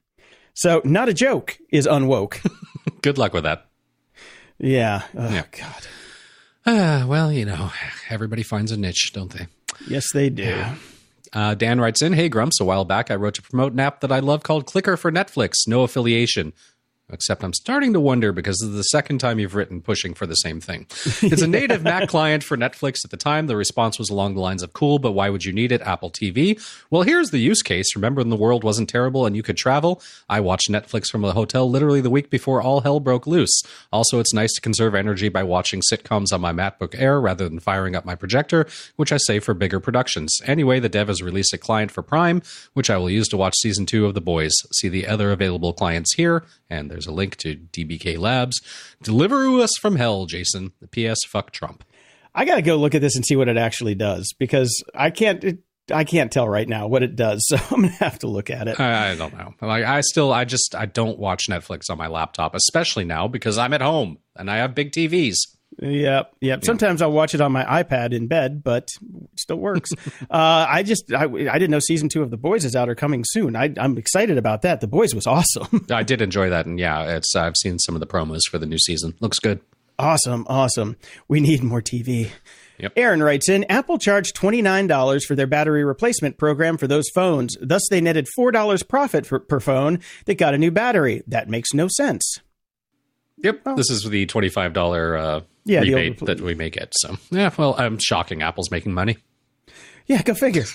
[0.54, 2.46] So, not a joke is unwoke.
[3.02, 3.68] Good luck with that.
[4.60, 5.04] Yeah.
[5.18, 5.44] Oh, Yeah.
[5.52, 5.88] God.
[6.66, 7.72] Uh, well, you know,
[8.10, 9.48] everybody finds a niche, don't they?
[9.88, 10.64] Yes, they do.
[11.34, 14.00] Uh, Dan writes in, Hey Grumps, a while back I wrote to promote an app
[14.02, 15.68] that I love called Clicker for Netflix.
[15.68, 16.54] No affiliation.
[17.12, 20.26] Except I'm starting to wonder because this is the second time you've written pushing for
[20.26, 20.88] the same thing.
[21.34, 23.48] It's a native Mac client for Netflix at the time.
[23.48, 25.82] The response was along the lines of cool, but why would you need it?
[25.82, 26.62] Apple TV.
[26.90, 27.96] Well, here's the use case.
[27.96, 30.02] Remember when the world wasn't terrible and you could travel?
[30.30, 33.64] I watched Netflix from a hotel literally the week before all hell broke loose.
[33.92, 37.60] Also, it's nice to conserve energy by watching sitcoms on my MacBook Air rather than
[37.60, 40.40] firing up my projector, which I save for bigger productions.
[40.46, 42.42] Anyway, the dev has released a client for Prime,
[42.74, 44.54] which I will use to watch season two of The Boys.
[44.74, 48.62] See the other available clients here, and there's a link to DBK Labs.
[49.02, 50.72] Deliver us from hell, Jason.
[50.82, 51.84] The PS, fuck Trump.
[52.36, 55.10] I got to go look at this and see what it actually does because I
[55.10, 55.44] can't.
[55.44, 55.60] It,
[55.92, 58.70] I can't tell right now what it does, so I'm gonna have to look at
[58.70, 58.80] it.
[58.80, 59.54] I, I don't know.
[59.62, 63.58] Like I still, I just, I don't watch Netflix on my laptop, especially now because
[63.58, 65.36] I'm at home and I have big TVs.
[65.82, 66.64] Yep, yep.
[66.64, 68.90] Sometimes I'll watch it on my iPad in bed, but
[69.32, 69.90] it still works.
[70.30, 72.96] uh, I just I, I didn't know season two of The Boys is out or
[72.96, 73.56] coming soon.
[73.56, 74.82] I, I'm excited about that.
[74.82, 78.02] The Boys was awesome, I did enjoy that, and yeah, it's I've seen some of
[78.02, 79.16] the promos for the new season.
[79.20, 79.62] Looks good.
[79.98, 80.96] awesome, awesome.
[81.28, 82.30] We need more TV.
[82.80, 82.94] Yep.
[82.96, 87.56] Aaron writes in Apple charged $29 for their battery replacement program for those phones.
[87.62, 91.22] Thus, they netted $4 profit for, per phone that got a new battery.
[91.28, 92.40] That makes no sense.
[93.38, 96.94] Yep, this is the twenty-five dollar uh, Yeah, the rebate old- that we may get.
[96.98, 98.42] So yeah, well, I'm shocking.
[98.42, 99.18] Apple's making money.
[100.08, 100.66] Yeah, go figure.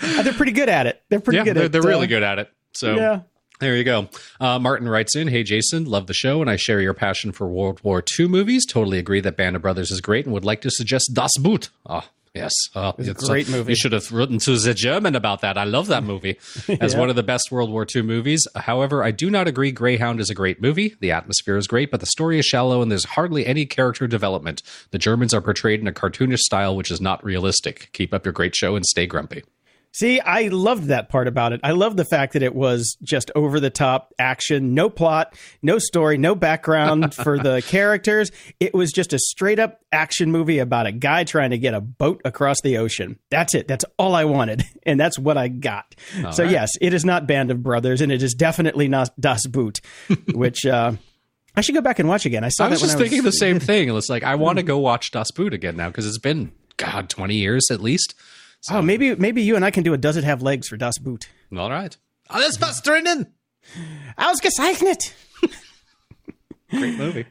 [0.00, 1.02] Uh, they're pretty good at it.
[1.08, 2.50] They're pretty yeah, good they're, at they're uh, really good at it.
[2.72, 3.20] So Yeah.
[3.60, 4.08] there you go.
[4.40, 7.48] Uh, Martin writes in, "Hey Jason, love the show, and I share your passion for
[7.48, 8.64] World War II movies.
[8.64, 11.70] Totally agree that Band of Brothers is great, and would like to suggest Das Boot.
[11.86, 12.04] Oh,
[12.38, 13.72] yes, oh, a it's great movie.
[13.72, 15.58] You should have written to the German about that.
[15.58, 16.38] I love that movie
[16.80, 16.98] as Yeah.
[16.98, 18.46] one of the best World War II movies.
[18.54, 19.70] However, I do not agree.
[19.72, 20.94] Greyhound is a great movie.
[21.00, 24.62] The atmosphere is great, but the story is shallow, and there's hardly any character development.
[24.90, 27.90] The Germans are portrayed in a cartoonish style, which is not realistic.
[27.92, 29.42] Keep up your great show and stay grumpy."
[29.98, 31.58] See, I loved that part about it.
[31.64, 35.80] I love the fact that it was just over the top action, no plot, no
[35.80, 38.30] story, no background for the characters.
[38.60, 41.80] It was just a straight up action movie about a guy trying to get a
[41.80, 43.18] boat across the ocean.
[43.30, 43.66] That's it.
[43.66, 44.64] That's all I wanted.
[44.88, 45.94] And that's what I got.
[46.30, 46.50] so, right.
[46.50, 49.80] yes, it is not Band of Brothers, and it is definitely not Das Boot,
[50.32, 50.92] which uh,
[51.54, 52.42] I should go back and watch again.
[52.42, 53.94] I saw I was that when just I was thinking the same thing.
[53.94, 57.10] It's like I want to go watch Das Boot again now because it's been God
[57.10, 58.14] twenty years at least.
[58.70, 60.98] Oh, maybe maybe you and I can do a Does It Have Legs for Das
[60.98, 61.28] Boot.
[61.56, 61.96] All right,
[62.28, 63.34] alles was drinnen.
[64.16, 65.14] Ausgezeichnet!
[66.70, 67.26] Great movie.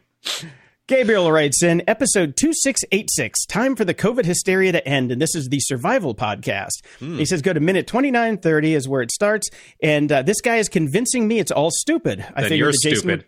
[0.88, 5.12] Gabriel writes in episode 2686, time for the COVID hysteria to end.
[5.12, 6.86] And this is the survival podcast.
[7.00, 7.18] Hmm.
[7.18, 9.50] He says, go to minute 2930 is where it starts.
[9.84, 12.26] And uh, this guy is convincing me it's all stupid.
[12.34, 13.26] I Then you're that Jason Would,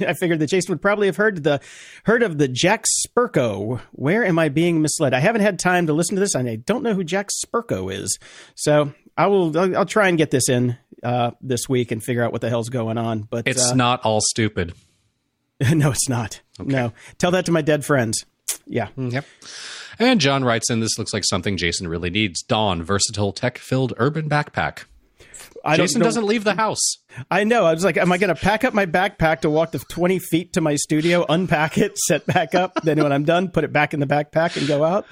[0.08, 1.60] I figured that Jason would probably have heard the
[2.04, 3.80] heard of the Jack Spirko.
[3.90, 5.12] Where am I being misled?
[5.12, 7.92] I haven't had time to listen to this, and I don't know who Jack Spirko
[7.92, 8.16] is.
[8.54, 9.58] So I will.
[9.58, 12.48] I'll, I'll try and get this in uh, this week and figure out what the
[12.48, 13.22] hell's going on.
[13.22, 14.72] But It's uh, not all stupid.
[15.72, 16.40] no, it's not.
[16.58, 18.24] No, tell that to my dead friends.
[18.66, 18.88] Yeah.
[18.96, 19.24] Mm, yep.
[19.98, 22.42] And John writes in, "This looks like something Jason really needs.
[22.42, 24.84] Dawn, versatile, tech-filled urban backpack.
[25.66, 26.96] I Jason doesn't leave the house.
[27.30, 27.64] I know.
[27.64, 30.18] I was like, am I going to pack up my backpack to walk the 20
[30.18, 33.72] feet to my studio, unpack it, set back up, then when I'm done, put it
[33.72, 35.06] back in the backpack and go out?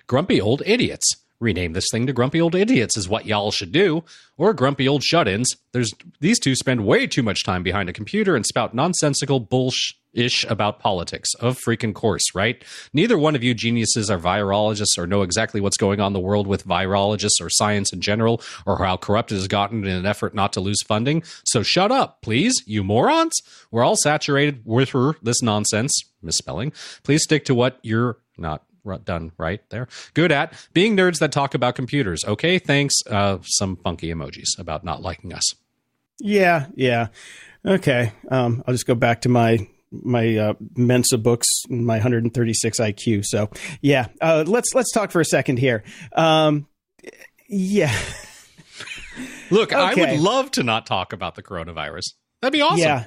[0.06, 1.16] Grumpy Old Idiots.
[1.38, 4.04] Rename this thing to Grumpy Old Idiots is what y'all should do,
[4.38, 5.56] or Grumpy Old Shut Ins.
[5.72, 9.94] There's these two spend way too much time behind a computer and spout nonsensical bullsh
[10.14, 11.34] ish about politics.
[11.34, 12.62] Of freaking course, right?
[12.92, 16.20] Neither one of you geniuses are virologists or know exactly what's going on in the
[16.20, 20.06] world with virologists or science in general or how corrupt it has gotten in an
[20.06, 21.22] effort not to lose funding.
[21.44, 23.40] So shut up, please, you morons.
[23.70, 24.92] We're all saturated with
[25.22, 25.92] this nonsense.
[26.22, 26.72] Misspelling.
[27.02, 28.62] Please stick to what you're not
[29.04, 29.88] done right there.
[30.14, 32.24] Good at being nerds that talk about computers.
[32.24, 32.94] Okay, thanks.
[33.08, 35.54] Uh, some funky emojis about not liking us.
[36.20, 37.08] Yeah, yeah.
[37.64, 38.12] Okay.
[38.30, 43.24] Um, I'll just go back to my my uh, Mensa books, and my 136 IQ.
[43.24, 45.84] So yeah, uh, let's let's talk for a second here.
[46.14, 46.66] Um,
[47.48, 47.94] yeah,
[49.50, 52.14] Look, I would love to not talk about the coronavirus.
[52.40, 52.78] That'd be awesome.
[52.78, 53.04] yeah,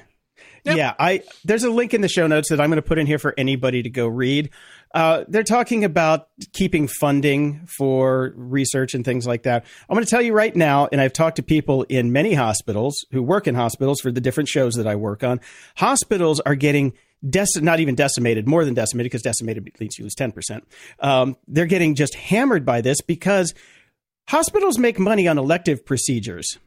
[0.64, 0.76] Yep.
[0.76, 0.94] yeah.
[0.98, 3.18] I there's a link in the show notes that I'm going to put in here
[3.18, 4.50] for anybody to go read.
[4.94, 9.64] Uh, they're talking about keeping funding for research and things like that.
[9.88, 13.04] I'm going to tell you right now, and I've talked to people in many hospitals
[13.10, 15.40] who work in hospitals for the different shows that I work on.
[15.76, 16.92] Hospitals are getting
[17.24, 20.62] dec- not even decimated, more than decimated, because decimated means you lose 10%.
[21.00, 23.54] Um, they're getting just hammered by this because
[24.28, 26.58] hospitals make money on elective procedures.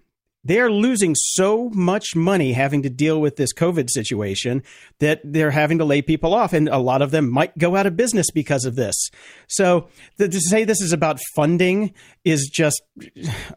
[0.43, 4.63] They are losing so much money having to deal with this COVID situation
[4.99, 7.85] that they're having to lay people off, and a lot of them might go out
[7.85, 9.09] of business because of this.
[9.47, 12.81] So th- to say this is about funding is just,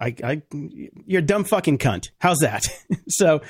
[0.00, 0.42] I, I,
[1.06, 2.10] you're a dumb fucking cunt.
[2.18, 2.66] How's that?
[3.08, 3.42] so,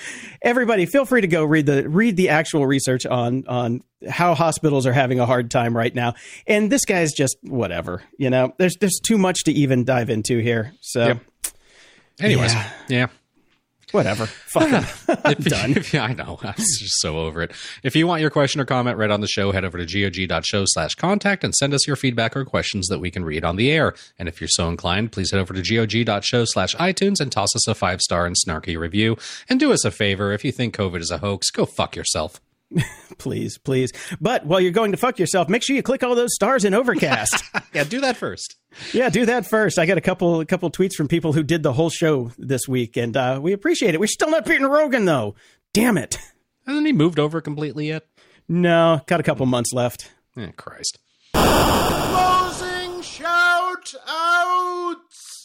[0.42, 4.86] everybody, feel free to go read the read the actual research on on how hospitals
[4.86, 6.14] are having a hard time right now.
[6.46, 8.02] And this guy's just whatever.
[8.18, 10.74] You know, there's there's too much to even dive into here.
[10.80, 11.06] So.
[11.06, 11.18] Yep.
[12.20, 12.70] Anyways, Yeah.
[12.88, 13.06] yeah.
[13.92, 14.28] Whatever.
[14.56, 15.72] I'm done.
[15.76, 16.38] if- I know.
[16.42, 17.52] I'm just so over it.
[17.82, 20.64] If you want your question or comment read on the show, head over to gog.show
[20.66, 23.70] slash contact and send us your feedback or questions that we can read on the
[23.70, 23.94] air.
[24.18, 27.68] And if you're so inclined, please head over to gog.show slash iTunes and toss us
[27.68, 29.16] a five star and snarky review.
[29.48, 30.32] And do us a favor.
[30.32, 32.40] If you think COVID is a hoax, go fuck yourself.
[33.18, 33.92] Please, please.
[34.20, 36.74] But while you're going to fuck yourself, make sure you click all those stars in
[36.74, 37.44] Overcast.
[37.74, 38.56] Yeah, do that first.
[38.92, 39.78] yeah, do that first.
[39.78, 42.68] I got a couple a couple tweets from people who did the whole show this
[42.68, 44.00] week, and uh, we appreciate it.
[44.00, 45.34] We're still not beating Rogan though.
[45.72, 46.18] Damn it.
[46.66, 48.06] Hasn't he moved over completely yet?
[48.48, 50.10] No, got a couple months left.
[50.36, 50.98] Eh, Christ.
[51.32, 54.41] Closing shout outs.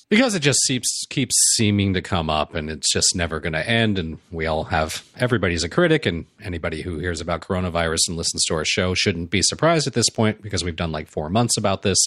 [0.10, 3.70] Because it just keeps keeps seeming to come up and it's just never going to
[3.70, 8.18] end and we all have everybody's a critic and anybody who hears about coronavirus and
[8.18, 11.30] listens to our show shouldn't be surprised at this point because we've done like four
[11.30, 11.98] months about this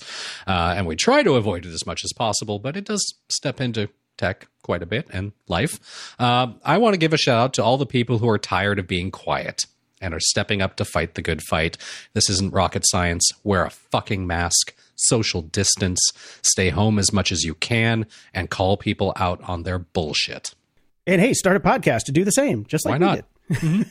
[0.46, 3.60] uh, and we try to avoid it as much as possible but it does step
[3.60, 6.14] into tech quite a bit and life.
[6.18, 8.78] Uh, i want to give a shout out to all the people who are tired
[8.78, 9.64] of being quiet
[10.00, 11.76] and are stepping up to fight the good fight
[12.14, 15.98] this isn't rocket science wear a fucking mask social distance,
[16.42, 20.50] stay home as much as you can, and call people out on their bullshit.
[21.06, 23.24] And hey, start a podcast to do the same, just like Why we not?
[23.62, 23.86] did.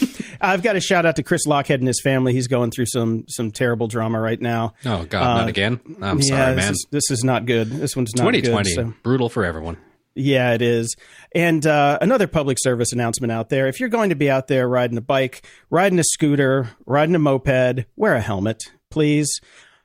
[0.40, 2.32] I've got a shout out to Chris Lochhead and his family.
[2.32, 4.74] He's going through some some terrible drama right now.
[4.86, 5.80] Oh God, not Uh, again!
[6.00, 6.72] I'm yeah, sorry, this man.
[6.72, 7.68] Is, this is not good.
[7.68, 8.74] This one's not 2020, good.
[8.74, 9.76] so- brutal for everyone.
[10.14, 10.94] Yeah, it is.
[11.34, 14.68] And uh, another public service announcement out there: if you're going to be out there
[14.68, 19.40] riding a bike, riding a scooter, riding a moped, wear a helmet, please.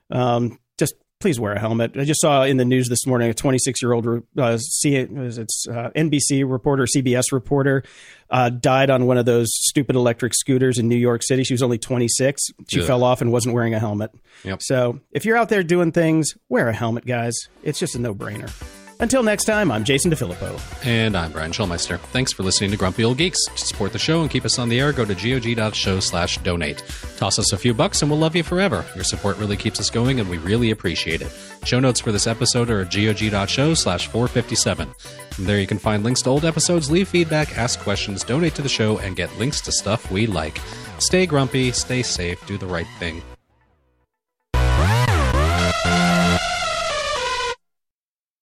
[0.10, 1.98] Um, just please wear a helmet.
[1.98, 5.66] I just saw in the news this morning a 26 year old uh, C- it's
[5.70, 7.84] uh, NBC reporter, CBS reporter,
[8.30, 11.44] uh, died on one of those stupid electric scooters in New York City.
[11.44, 12.42] She was only 26.
[12.70, 12.86] She Ugh.
[12.86, 14.12] fell off and wasn't wearing a helmet.
[14.44, 14.62] Yep.
[14.62, 17.36] So if you're out there doing things, wear a helmet, guys.
[17.64, 18.52] It's just a no brainer.
[19.00, 20.60] Until next time, I'm Jason DeFillippo.
[20.86, 22.00] And I'm Brian Schulmeister.
[22.00, 23.46] Thanks for listening to Grumpy Old Geeks.
[23.46, 26.84] To support the show and keep us on the air, go to gog.show slash donate.
[27.18, 28.84] Toss us a few bucks and we'll love you forever.
[28.96, 31.32] Your support really keeps us going and we really appreciate it.
[31.64, 34.92] Show notes for this episode are at gog.show slash 457.
[35.32, 38.64] From there you can find links to old episodes, leave feedback, ask questions, donate to
[38.64, 40.60] the show, and get links to stuff we like.
[40.98, 43.22] Stay grumpy, stay safe, do the right thing.